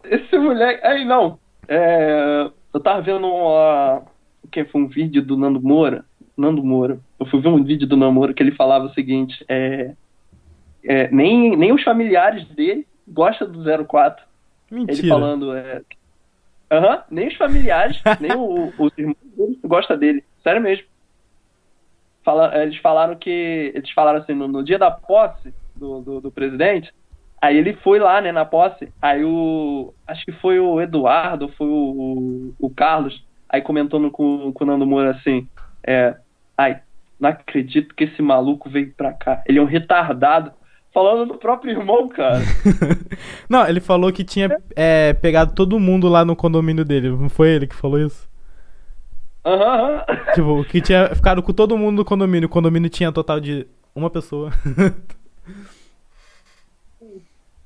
Esse 0.04 0.38
moleque. 0.38 0.86
Aí, 0.86 1.06
não. 1.06 1.40
É, 1.66 2.50
eu 2.74 2.80
tava 2.82 3.02
vendo 3.02 3.28
uma. 3.28 4.04
O 4.44 4.48
que 4.50 4.66
foi 4.66 4.82
um 4.82 4.88
vídeo 4.88 5.22
do 5.22 5.38
Nando 5.38 5.62
Moura? 5.62 6.04
Nando 6.36 6.64
Moura. 6.64 7.00
Eu 7.18 7.26
fui 7.26 7.40
ver 7.40 7.50
um 7.50 7.64
vídeo 7.64 7.88
do 7.88 7.96
Nando 7.96 8.14
Moura 8.14 8.34
que 8.34 8.44
ele 8.44 8.52
falava 8.52 8.86
o 8.86 8.94
seguinte: 8.94 9.46
é, 9.48 9.92
é, 10.84 11.10
nem, 11.12 11.56
nem 11.56 11.72
os 11.72 11.84
familiares 11.84 12.46
dele 12.50 12.86
gostam 13.08 13.50
do 13.50 13.86
04. 13.86 14.29
Ele 14.72 14.86
Mentira. 14.86 15.08
falando. 15.08 15.56
É, 15.56 15.82
Aham, 16.72 17.04
nem 17.10 17.28
os 17.28 17.36
familiares, 17.36 18.00
nem 18.22 18.32
o, 18.34 18.72
os 18.78 18.96
irmãos 18.98 19.18
dele 19.36 19.60
gostam 19.64 19.98
dele. 19.98 20.24
Sério 20.44 20.62
mesmo. 20.62 20.86
Fala, 22.24 22.56
eles 22.62 22.78
falaram 22.78 23.16
que. 23.16 23.72
Eles 23.74 23.90
falaram 23.92 24.20
assim, 24.20 24.34
no, 24.34 24.48
no 24.48 24.64
dia 24.64 24.78
da 24.78 24.92
posse 24.92 25.54
do, 25.76 26.02
do, 26.02 26.22
do 26.22 26.32
presidente, 26.32 26.94
aí 27.42 27.58
ele 27.58 27.74
foi 27.74 27.98
lá, 27.98 28.22
né, 28.22 28.32
na 28.32 28.46
posse. 28.46 28.94
Aí 29.02 29.24
o. 29.24 29.94
Acho 30.08 30.24
que 30.26 30.32
foi 30.34 30.60
o 30.60 30.80
Eduardo, 30.80 31.50
foi 31.58 31.68
o, 31.68 32.54
o, 32.60 32.68
o 32.68 32.70
Carlos. 32.70 33.24
Aí 33.48 33.62
comentou 33.62 34.00
no, 34.00 34.12
com, 34.12 34.52
com 34.54 34.64
o 34.64 34.68
Nando 34.68 34.86
Moura 34.86 35.12
assim. 35.12 35.48
É. 35.84 36.16
Ai, 36.56 36.82
não 37.20 37.30
acredito 37.30 37.96
que 37.96 38.04
esse 38.04 38.22
maluco 38.22 38.70
veio 38.70 38.94
pra 38.94 39.12
cá. 39.12 39.42
Ele 39.48 39.58
é 39.58 39.62
um 39.62 39.66
retardado. 39.66 40.52
Falando 40.94 41.34
do 41.34 41.38
próprio 41.38 41.72
irmão, 41.72 42.08
cara. 42.10 42.40
Não, 43.48 43.68
ele 43.68 43.80
falou 43.80 44.12
que 44.12 44.24
tinha 44.24 44.50
é, 44.76 45.14
pegado 45.14 45.54
todo 45.54 45.80
mundo 45.80 46.08
lá 46.08 46.26
no 46.26 46.36
condomínio 46.36 46.84
dele. 46.84 47.10
Não 47.10 47.30
foi 47.30 47.50
ele 47.50 47.68
que 47.68 47.76
falou 47.76 48.00
isso? 48.00 48.28
Aham, 49.46 49.64
aham. 49.64 50.34
Tipo, 50.34 50.64
que 50.66 50.82
tinha 50.82 51.14
ficado 51.16 51.44
com 51.44 51.54
todo 51.54 51.78
mundo 51.78 51.98
no 51.98 52.06
condomínio. 52.06 52.48
O 52.48 52.52
condomínio 52.52 52.90
tinha 52.90 53.12
total 53.12 53.40
de 53.40 53.68
uma 53.96 54.10
pessoa. 54.10 54.52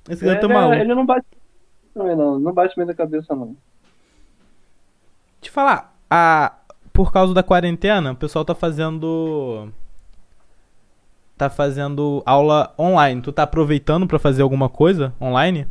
Esse 0.10 0.26
garoto 0.26 0.46
é 0.46 0.50
Ele, 0.50 0.54
maluco. 0.54 0.82
ele 0.82 0.96
não 0.96 1.06
bate 1.06 1.26
também 1.94 2.16
não, 2.16 2.40
não 2.40 2.52
bate 2.52 2.76
bem 2.76 2.86
na 2.86 2.94
cabeça 2.94 3.36
não. 3.36 3.56
Te 5.40 5.50
falar, 5.52 5.96
a... 6.10 6.54
por 6.92 7.12
causa 7.12 7.34
da 7.34 7.44
quarentena, 7.44 8.12
o 8.12 8.16
pessoal 8.16 8.44
tá 8.44 8.56
fazendo. 8.56 9.70
Tá 11.44 11.50
fazendo 11.50 12.24
aula 12.26 12.74
online. 12.80 13.22
Tu 13.22 13.30
tá 13.34 13.44
aproveitando 13.44 14.08
pra 14.08 14.18
fazer 14.18 14.44
alguma 14.44 14.70
coisa 14.70 15.14
online? 15.22 15.68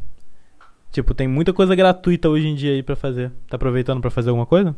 Tipo, 0.91 1.15
tem 1.15 1.27
muita 1.27 1.51
coisa 1.55 1.75
gratuita 1.75 2.29
hoje 2.29 2.47
em 2.47 2.55
dia 2.55 2.73
aí 2.73 2.83
pra 2.83 2.95
fazer. 2.95 3.33
Tá 3.49 3.57
aproveitando 3.57 3.99
pra 4.03 4.11
fazer 4.11 4.29
alguma 4.29 4.45
coisa? 4.45 4.77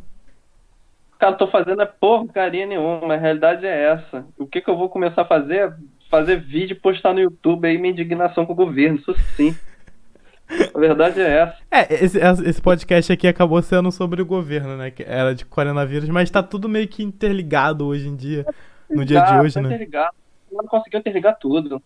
Cara, 1.19 1.35
tô 1.35 1.49
fazendo 1.49 1.83
é 1.83 1.87
porcaria 1.87 2.65
nenhuma, 2.65 3.15
a 3.15 3.17
realidade 3.17 3.67
é 3.67 3.93
essa. 3.93 4.25
O 4.39 4.47
que 4.47 4.61
que 4.61 4.71
eu 4.71 4.77
vou 4.77 4.89
começar 4.89 5.23
a 5.23 5.25
fazer? 5.25 5.75
Fazer 6.09 6.37
vídeo 6.41 6.75
e 6.77 6.81
postar 6.81 7.13
no 7.13 7.19
YouTube 7.19 7.67
aí 7.67 7.77
minha 7.77 7.91
indignação 7.91 8.47
com 8.47 8.53
o 8.53 8.57
governo, 8.57 8.97
isso 8.99 9.17
sim. 9.35 9.53
A 10.73 10.79
verdade 10.79 11.21
é 11.21 11.39
essa. 11.39 11.57
É, 11.73 12.05
esse, 12.05 12.21
esse 12.21 12.63
podcast 12.63 13.13
aqui 13.13 13.27
acabou 13.27 13.61
sendo 13.63 13.91
sobre 13.91 14.23
o 14.23 14.27
governo, 14.27 14.77
né? 14.77 14.93
Que 14.93 15.03
era 15.03 15.35
de 15.35 15.45
coronavírus, 15.45 16.09
mas 16.09 16.31
tá 16.31 16.41
tudo 16.41 16.69
meio 16.69 16.87
que 16.87 17.03
interligado 17.03 17.85
hoje 17.85 18.07
em 18.07 18.15
dia. 18.15 18.47
No 18.89 19.05
dia 19.05 19.21
de 19.23 19.33
Ah, 19.33 19.43
hoje, 19.43 19.55
tá 19.55 19.61
né? 19.63 19.69
interligado. 19.71 20.15
Não 20.55 20.67
conseguiu 20.67 21.01
interligar 21.01 21.37
tudo. 21.39 21.83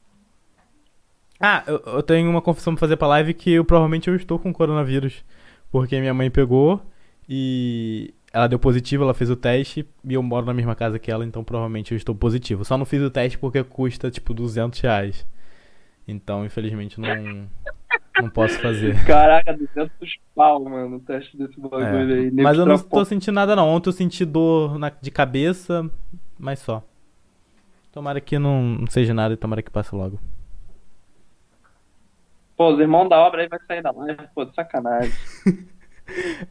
Ah, 1.41 1.63
eu, 1.67 1.81
eu 1.87 2.03
tenho 2.03 2.29
uma 2.29 2.43
confissão 2.43 2.75
pra 2.75 2.81
fazer 2.81 2.97
pra 2.97 3.09
live 3.09 3.33
que 3.33 3.53
eu 3.53 3.65
provavelmente 3.65 4.09
eu 4.09 4.17
estou 4.17 4.39
com 4.39 4.53
coronavírus. 4.53 5.25
Porque 5.71 5.99
minha 6.01 6.15
mãe 6.15 6.31
pegou 6.31 6.81
e 7.29 8.15
ela 8.33 8.47
deu 8.49 8.59
positivo, 8.59 9.05
ela 9.05 9.15
fez 9.15 9.31
o 9.31 9.37
teste 9.37 9.87
e 10.05 10.15
eu 10.15 10.23
moro 10.23 10.47
na 10.47 10.55
mesma 10.55 10.75
casa 10.75 10.99
que 10.99 11.11
ela, 11.11 11.25
então 11.25 11.45
provavelmente 11.45 11.93
eu 11.93 11.97
estou 11.97 12.15
positivo. 12.15 12.65
Só 12.65 12.77
não 12.77 12.85
fiz 12.85 13.03
o 13.03 13.11
teste 13.11 13.39
porque 13.39 13.63
custa 13.63 14.11
tipo 14.11 14.35
200 14.35 14.81
reais. 14.81 15.27
Então, 16.07 16.45
infelizmente, 16.45 16.99
não, 16.99 17.47
não 18.19 18.31
posso 18.31 18.59
fazer. 18.61 18.97
Caraca, 19.05 19.53
200 19.53 20.19
pau, 20.35 20.65
mano, 20.65 20.97
o 20.97 21.01
teste 21.01 21.37
desse 21.37 21.61
bagulho 21.61 21.85
É, 21.85 22.15
aí. 22.15 22.31
Mas 22.31 22.57
eu 22.59 22.65
não 22.67 22.79
tô 22.79 23.05
sentindo 23.05 23.35
nada 23.35 23.55
não. 23.55 23.69
Ontem 23.69 23.91
eu 23.91 23.93
senti 23.93 24.25
dor 24.25 24.79
na- 24.79 24.91
de 24.91 25.11
cabeça, 25.11 25.89
mas 26.39 26.61
só. 26.61 26.83
Tomara 27.99 28.21
que 28.21 28.39
não, 28.39 28.85
seja 28.89 29.13
nada 29.13 29.35
e 29.35 29.37
tomara 29.37 29.61
que 29.61 29.73
passe 29.73 29.93
logo. 29.93 30.21
Pô, 32.57 32.73
os 32.73 32.79
irmãos 32.79 33.09
da 33.09 33.19
obra 33.19 33.43
aí 33.43 33.49
vai 33.49 33.59
sair 33.67 33.83
da 33.83 33.91
live, 33.91 34.23
pô, 34.33 34.45
de 34.45 34.55
sacanagem. 34.55 35.13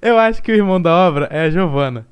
Eu 0.01 0.19
acho 0.19 0.43
que 0.43 0.51
o 0.51 0.55
irmão 0.55 0.81
da 0.81 0.93
obra 0.93 1.29
é 1.31 1.43
a 1.45 1.49
Giovana. 1.49 2.05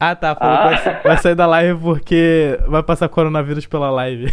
Ah, 0.00 0.16
tá. 0.16 0.34
Falou 0.34 0.54
Ah. 0.54 0.62
que 0.62 0.64
vai, 0.64 0.78
sa- 0.78 1.00
vai 1.02 1.16
sair 1.18 1.34
da 1.34 1.46
live 1.46 1.78
porque 1.78 2.58
vai 2.68 2.82
passar 2.82 3.10
coronavírus 3.10 3.66
pela 3.66 3.90
live. 3.90 4.32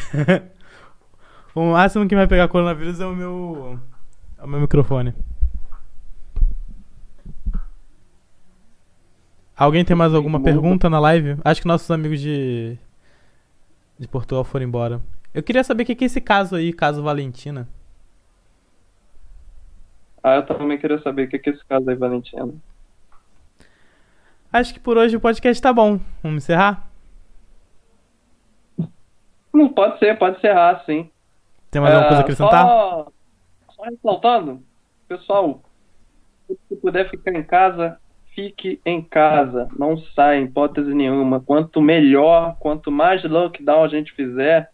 o 1.53 1.73
máximo 1.73 2.07
que 2.07 2.15
vai 2.15 2.25
pegar 2.25 2.47
coronavírus 2.47 3.01
é 3.01 3.05
o 3.05 3.13
meu. 3.13 3.77
É 4.37 4.43
o 4.45 4.47
meu 4.47 4.61
microfone. 4.61 5.13
Alguém 9.57 9.83
tem 9.83 9.93
mais 9.93 10.13
alguma 10.13 10.39
pergunta 10.41 10.89
na 10.89 11.01
live? 11.01 11.35
Acho 11.43 11.61
que 11.61 11.67
nossos 11.67 11.91
amigos 11.91 12.21
de. 12.21 12.79
De 13.99 14.07
Portugal 14.07 14.43
foram 14.43 14.65
embora. 14.65 15.01
Eu 15.33 15.43
queria 15.43 15.63
saber 15.63 15.83
o 15.83 15.85
que 15.85 15.95
que 15.95 16.05
é 16.05 16.07
esse 16.07 16.21
caso 16.21 16.55
aí, 16.55 16.73
caso 16.73 17.03
Valentina. 17.03 17.67
Ah, 20.23 20.35
eu 20.35 20.45
também 20.45 20.77
queria 20.77 21.01
saber 21.01 21.27
o 21.27 21.29
que 21.29 21.39
que 21.39 21.49
é 21.49 21.53
esse 21.53 21.65
caso 21.65 21.89
aí, 21.89 21.95
Valentina. 21.95 22.53
Acho 24.51 24.73
que 24.73 24.79
por 24.79 24.97
hoje 24.97 25.15
o 25.15 25.19
podcast 25.19 25.61
tá 25.61 25.71
bom. 25.71 25.99
Vamos 26.23 26.43
encerrar? 26.43 26.87
Não, 29.53 29.69
pode 29.69 29.99
ser, 29.99 30.17
pode 30.17 30.37
encerrar, 30.37 30.83
sim. 30.85 31.09
Tem 31.71 31.81
mais 31.81 31.93
alguma 31.93 32.07
coisa 32.07 32.21
a 32.21 32.21
É, 32.21 32.23
acrescentar? 32.23 32.65
Só, 32.65 33.11
só 33.71 33.83
ressaltando, 33.83 34.63
pessoal, 35.07 35.61
se 36.67 36.75
puder 36.77 37.09
ficar 37.09 37.31
em 37.33 37.43
casa, 37.43 37.99
fique 38.39 38.79
em 38.85 39.01
casa. 39.01 39.67
Não 39.77 39.97
saia, 39.97 40.39
em 40.39 40.45
hipótese 40.45 40.93
nenhuma. 40.93 41.41
Quanto 41.41 41.81
melhor, 41.81 42.55
quanto 42.59 42.89
mais 42.89 43.21
lockdown 43.23 43.83
a 43.83 43.87
gente 43.89 44.13
fizer, 44.13 44.69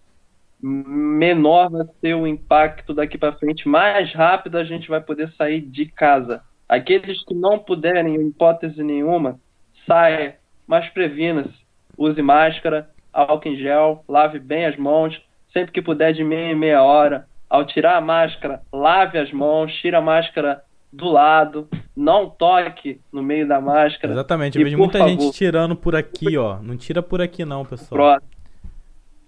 menor 0.61 1.71
vai 1.71 1.85
ser 1.99 2.13
o 2.13 2.27
impacto 2.27 2.93
daqui 2.93 3.17
para 3.17 3.33
frente. 3.33 3.67
Mais 3.67 4.13
rápido 4.13 4.57
a 4.57 4.63
gente 4.63 4.87
vai 4.87 5.01
poder 5.01 5.31
sair 5.31 5.61
de 5.61 5.87
casa. 5.87 6.43
Aqueles 6.69 7.23
que 7.25 7.33
não 7.33 7.57
puderem, 7.57 8.15
em 8.15 8.27
hipótese 8.27 8.83
nenhuma, 8.83 9.39
saia, 9.87 10.35
mas 10.67 10.87
previna-se. 10.89 11.65
Use 11.97 12.21
máscara, 12.21 12.89
álcool 13.11 13.49
em 13.49 13.57
gel, 13.57 14.03
lave 14.07 14.37
bem 14.37 14.65
as 14.65 14.77
mãos, 14.77 15.19
sempre 15.51 15.71
que 15.71 15.81
puder 15.81 16.13
de 16.13 16.23
meia 16.23 16.51
em 16.51 16.55
meia 16.55 16.83
hora. 16.83 17.25
Ao 17.49 17.65
tirar 17.65 17.95
a 17.95 18.01
máscara, 18.01 18.61
lave 18.71 19.17
as 19.17 19.31
mãos, 19.31 19.73
tira 19.75 19.99
a 19.99 20.01
máscara 20.01 20.61
do 20.91 21.07
lado, 21.07 21.69
não 21.95 22.29
toque 22.29 22.99
no 23.11 23.23
meio 23.23 23.47
da 23.47 23.59
máscara. 23.61 24.13
Exatamente, 24.13 24.57
eu 24.57 24.61
E, 24.61 24.63
vejo 24.65 24.77
muita 24.77 24.97
favor, 24.99 25.09
gente 25.09 25.31
tirando 25.31 25.75
por 25.75 25.95
aqui, 25.95 26.37
ó. 26.37 26.57
Não 26.61 26.75
tira 26.75 27.01
por 27.01 27.21
aqui 27.21 27.45
não, 27.45 27.63
pessoal. 27.65 27.89
Próximo, 28.19 28.31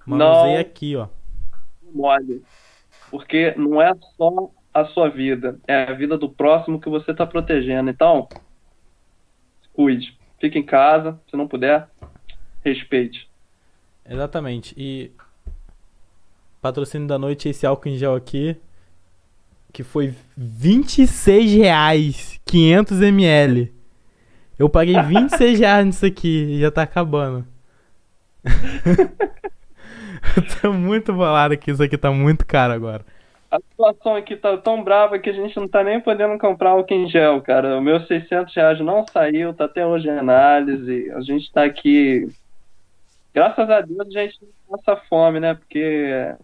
Manusei 0.06 0.54
Não. 0.54 0.60
aqui, 0.62 0.96
ó. 0.96 1.08
mole. 1.94 2.44
Porque 3.10 3.54
não 3.58 3.82
é 3.82 3.94
só 4.18 4.50
a 4.74 4.86
sua 4.86 5.10
vida, 5.10 5.60
é 5.68 5.84
a 5.84 5.94
vida 5.94 6.18
do 6.18 6.30
próximo 6.30 6.80
que 6.80 6.90
você 6.90 7.12
está 7.12 7.26
protegendo. 7.26 7.90
Então, 7.90 8.28
cuide. 9.74 10.16
Fique 10.40 10.60
em 10.60 10.64
casa, 10.64 11.20
se 11.30 11.36
não 11.36 11.48
puder, 11.48 11.88
respeite. 12.64 13.28
Exatamente. 14.08 14.74
E 14.78 15.12
patrocínio 16.62 17.08
da 17.08 17.18
noite 17.18 17.50
esse 17.50 17.66
álcool 17.66 17.90
em 17.90 17.98
gel 17.98 18.16
aqui, 18.16 18.56
que 19.78 19.84
foi 19.84 20.12
26 20.36 21.54
reais, 21.54 22.42
500 22.48 23.00
ml. 23.00 23.72
Eu 24.58 24.68
paguei 24.68 25.00
26 25.00 25.60
reais 25.60 25.86
nisso 25.86 26.04
aqui 26.04 26.46
e 26.56 26.62
já 26.62 26.72
tá 26.72 26.82
acabando. 26.82 27.46
Eu 30.36 30.44
tô 30.60 30.74
muito 30.74 31.14
bolado 31.14 31.56
que 31.56 31.70
isso 31.70 31.84
aqui 31.84 31.96
tá 31.96 32.10
muito 32.10 32.44
caro 32.44 32.74
agora. 32.74 33.06
A 33.52 33.60
situação 33.60 34.16
aqui 34.16 34.36
tá 34.36 34.58
tão 34.58 34.84
brava 34.84 35.20
que 35.20 35.30
a 35.30 35.34
gente 35.34 35.56
não 35.58 35.68
tá 35.68 35.84
nem 35.84 36.02
podendo 36.02 36.40
comprar 36.40 36.72
álcool 36.72 36.96
em 36.96 37.08
gel, 37.08 37.40
cara. 37.44 37.78
O 37.78 37.82
meu 37.82 38.00
600 38.00 38.56
reais 38.56 38.80
não 38.80 39.06
saiu, 39.06 39.54
tá 39.54 39.66
até 39.66 39.86
hoje 39.86 40.08
em 40.08 40.18
análise. 40.18 41.12
A 41.12 41.22
gente 41.22 41.52
tá 41.52 41.64
aqui 41.64 42.28
Graças 43.32 43.70
a 43.70 43.82
Deus 43.82 44.08
a 44.08 44.10
gente 44.10 44.40
não 44.68 44.80
passa 44.80 45.00
fome, 45.08 45.40
né? 45.40 45.54
Porque 45.54 46.36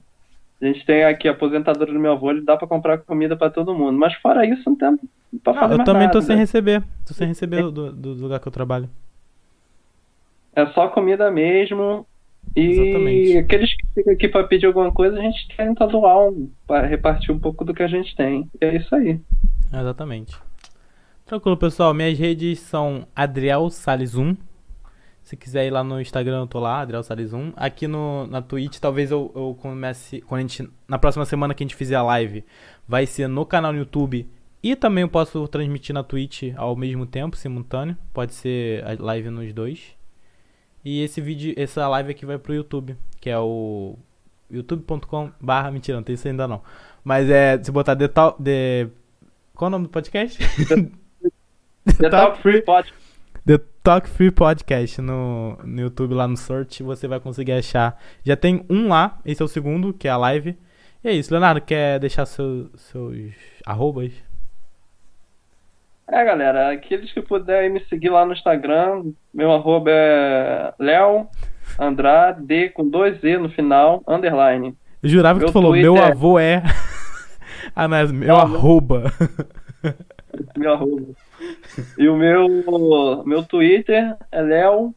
a 0.64 0.68
gente 0.68 0.86
tem 0.86 1.04
aqui 1.04 1.28
a 1.28 1.32
aposentadora 1.32 1.92
do 1.92 2.00
meu 2.00 2.14
avô, 2.14 2.32
ele 2.32 2.42
dá 2.42 2.56
pra 2.56 2.68
comprar 2.68 2.98
comida 3.00 3.36
pra 3.36 3.50
todo 3.50 3.76
mundo. 3.76 3.98
Mas 3.98 4.14
fora 4.16 4.46
isso, 4.46 4.64
não 4.66 4.76
tem 4.76 4.98
pra 5.44 5.54
fazer 5.54 5.74
eu 5.74 5.78
mais 5.78 5.86
também 5.86 6.08
nada. 6.08 6.14
tô 6.14 6.22
sem 6.22 6.38
receber. 6.38 6.84
Tô 7.06 7.14
sem 7.14 7.28
receber 7.28 7.64
do, 7.64 7.92
do 7.92 8.14
lugar 8.14 8.40
que 8.40 8.48
eu 8.48 8.52
trabalho. 8.52 8.90
É 10.56 10.66
só 10.68 10.88
comida 10.88 11.30
mesmo. 11.32 12.06
E 12.56 12.62
Exatamente. 12.72 13.38
aqueles 13.38 13.74
que 13.76 13.88
ficam 13.96 14.14
aqui 14.14 14.28
pra 14.28 14.44
pedir 14.44 14.66
alguma 14.68 14.92
coisa, 14.92 15.18
a 15.18 15.22
gente 15.22 15.48
tenta 15.56 15.88
doar 15.88 16.28
um, 16.28 16.50
pra 16.68 16.86
repartir 16.86 17.34
um 17.34 17.40
pouco 17.40 17.64
do 17.66 17.74
que 17.74 17.82
a 17.82 17.88
gente 17.88 18.16
tem. 18.16 18.48
E 18.62 18.66
é 18.66 18.76
isso 18.76 18.94
aí. 18.96 19.20
Exatamente. 19.74 20.36
Tranquilo, 21.26 21.58
pessoal. 21.58 21.94
Minhas 21.94 22.18
redes 22.20 22.60
são 22.60 23.08
Adriel 23.16 23.70
Salles 23.70 24.16
1. 24.16 24.36
Se 25.24 25.38
quiser 25.38 25.66
ir 25.66 25.70
lá 25.72 25.84
no 25.84 26.02
Instagram, 26.02 26.42
eu 26.42 26.48
tô 26.48 26.60
lá, 26.60 26.82
Adriel 26.82 27.02
Salles 27.02 27.32
1. 27.32 27.54
Aqui 27.56 27.88
no, 27.88 28.28
na 28.28 28.42
Twitch, 28.42 28.78
talvez 28.80 29.10
eu, 29.10 29.32
eu 29.34 29.58
comece. 29.62 30.20
Quando 30.22 30.40
a 30.40 30.42
gente, 30.42 30.70
na 30.88 31.00
próxima 31.00 31.24
semana 31.26 31.54
que 31.54 31.64
a 31.64 31.66
gente 31.66 31.76
fizer 31.76 31.96
a 31.96 32.04
live, 32.04 32.44
vai 32.86 33.06
ser 33.06 33.28
no 33.28 33.46
canal 33.46 33.72
no 33.72 33.80
YouTube. 33.80 34.30
E 34.62 34.76
também 34.76 35.02
eu 35.02 35.10
posso 35.10 35.48
transmitir 35.48 35.94
na 35.94 36.04
Twitch 36.04 36.54
ao 36.58 36.76
mesmo 36.76 37.06
tempo, 37.06 37.38
simultâneo. 37.38 37.98
Pode 38.14 38.34
ser 38.34 38.84
a 38.86 39.02
live 39.02 39.30
nos 39.30 39.54
dois. 39.54 39.96
E 40.84 41.02
esse 41.02 41.22
vídeo, 41.22 41.54
essa 41.56 41.88
live 41.88 42.12
aqui 42.12 42.26
vai 42.26 42.38
pro 42.38 42.54
YouTube, 42.54 42.98
que 43.22 43.30
é 43.30 43.40
o 43.40 43.98
youtube.com 44.52 45.32
barra, 45.40 45.72
mentira, 45.72 45.98
não 45.98 46.04
tem 46.04 46.16
isso 46.16 46.28
ainda 46.28 46.48
não. 46.48 46.62
Mas 47.04 47.30
é, 47.30 47.62
se 47.62 47.72
botar 47.72 47.96
The 47.96 48.10
Talk, 48.10 48.44
The... 48.44 48.90
Qual 49.56 49.68
é 49.68 49.70
o 49.70 49.72
nome 49.72 49.86
do 49.86 49.90
podcast? 49.90 50.38
The 52.00 52.10
Talk 52.10 52.42
Free 52.42 52.62
Pod. 52.62 52.94
Talk 53.84 54.08
Free 54.08 54.32
Podcast 54.32 55.02
no, 55.02 55.58
no 55.62 55.82
YouTube, 55.82 56.14
lá 56.14 56.26
no 56.26 56.38
search, 56.38 56.82
você 56.82 57.06
vai 57.06 57.20
conseguir 57.20 57.52
achar. 57.52 58.00
Já 58.24 58.34
tem 58.38 58.66
um 58.70 58.88
lá, 58.88 59.20
esse 59.26 59.42
é 59.42 59.46
o 59.46 59.48
segundo, 59.50 59.94
que 59.94 60.08
é 60.08 60.12
a 60.12 60.16
live. 60.16 60.58
E 61.04 61.10
é 61.10 61.12
isso, 61.12 61.34
Leonardo, 61.34 61.60
quer 61.60 62.00
deixar 62.00 62.26
seu, 62.26 62.70
seus 62.78 63.34
arrobas? 63.66 64.14
É, 66.10 66.24
galera, 66.24 66.72
aqueles 66.72 67.12
que 67.12 67.22
puderem 67.22 67.72
me 67.72 67.82
seguir 67.86 68.10
lá 68.10 68.26
no 68.26 68.32
Instagram, 68.32 69.12
meu 69.34 69.52
arroba 69.52 69.92
é 69.92 70.74
Léo 70.80 71.28
Andrade, 71.78 72.70
com 72.70 72.88
dois 72.88 73.22
E 73.22 73.38
no 73.38 73.50
final, 73.50 74.02
underline. 74.08 74.78
Eu 75.02 75.10
jurava 75.10 75.40
que 75.40 75.44
Meu 75.44 75.50
tu 75.52 75.54
falou, 75.54 75.72
Twitter 75.72 75.92
meu 75.92 76.02
é- 76.02 76.08
avô 76.08 76.40
é... 76.40 76.64
ah, 77.76 77.86
não, 77.86 77.98
é 77.98 78.08
meu 78.08 78.28
Não, 78.30 78.38
arroba. 78.38 79.12
Meu 80.56 80.74
arroba. 80.74 81.14
E 81.98 82.08
o 82.08 82.16
meu, 82.16 83.24
meu 83.26 83.44
Twitter 83.44 84.16
é 84.32 84.42
Léo 84.42 84.94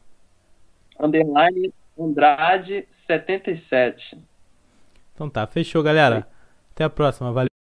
underline 0.99 1.73
Andrade 1.99 2.87
77. 3.07 4.17
então 5.13 5.29
tá, 5.29 5.47
fechou, 5.47 5.81
galera. 5.81 6.27
Até 6.73 6.83
a 6.83 6.89
próxima, 6.89 7.31
valeu. 7.31 7.56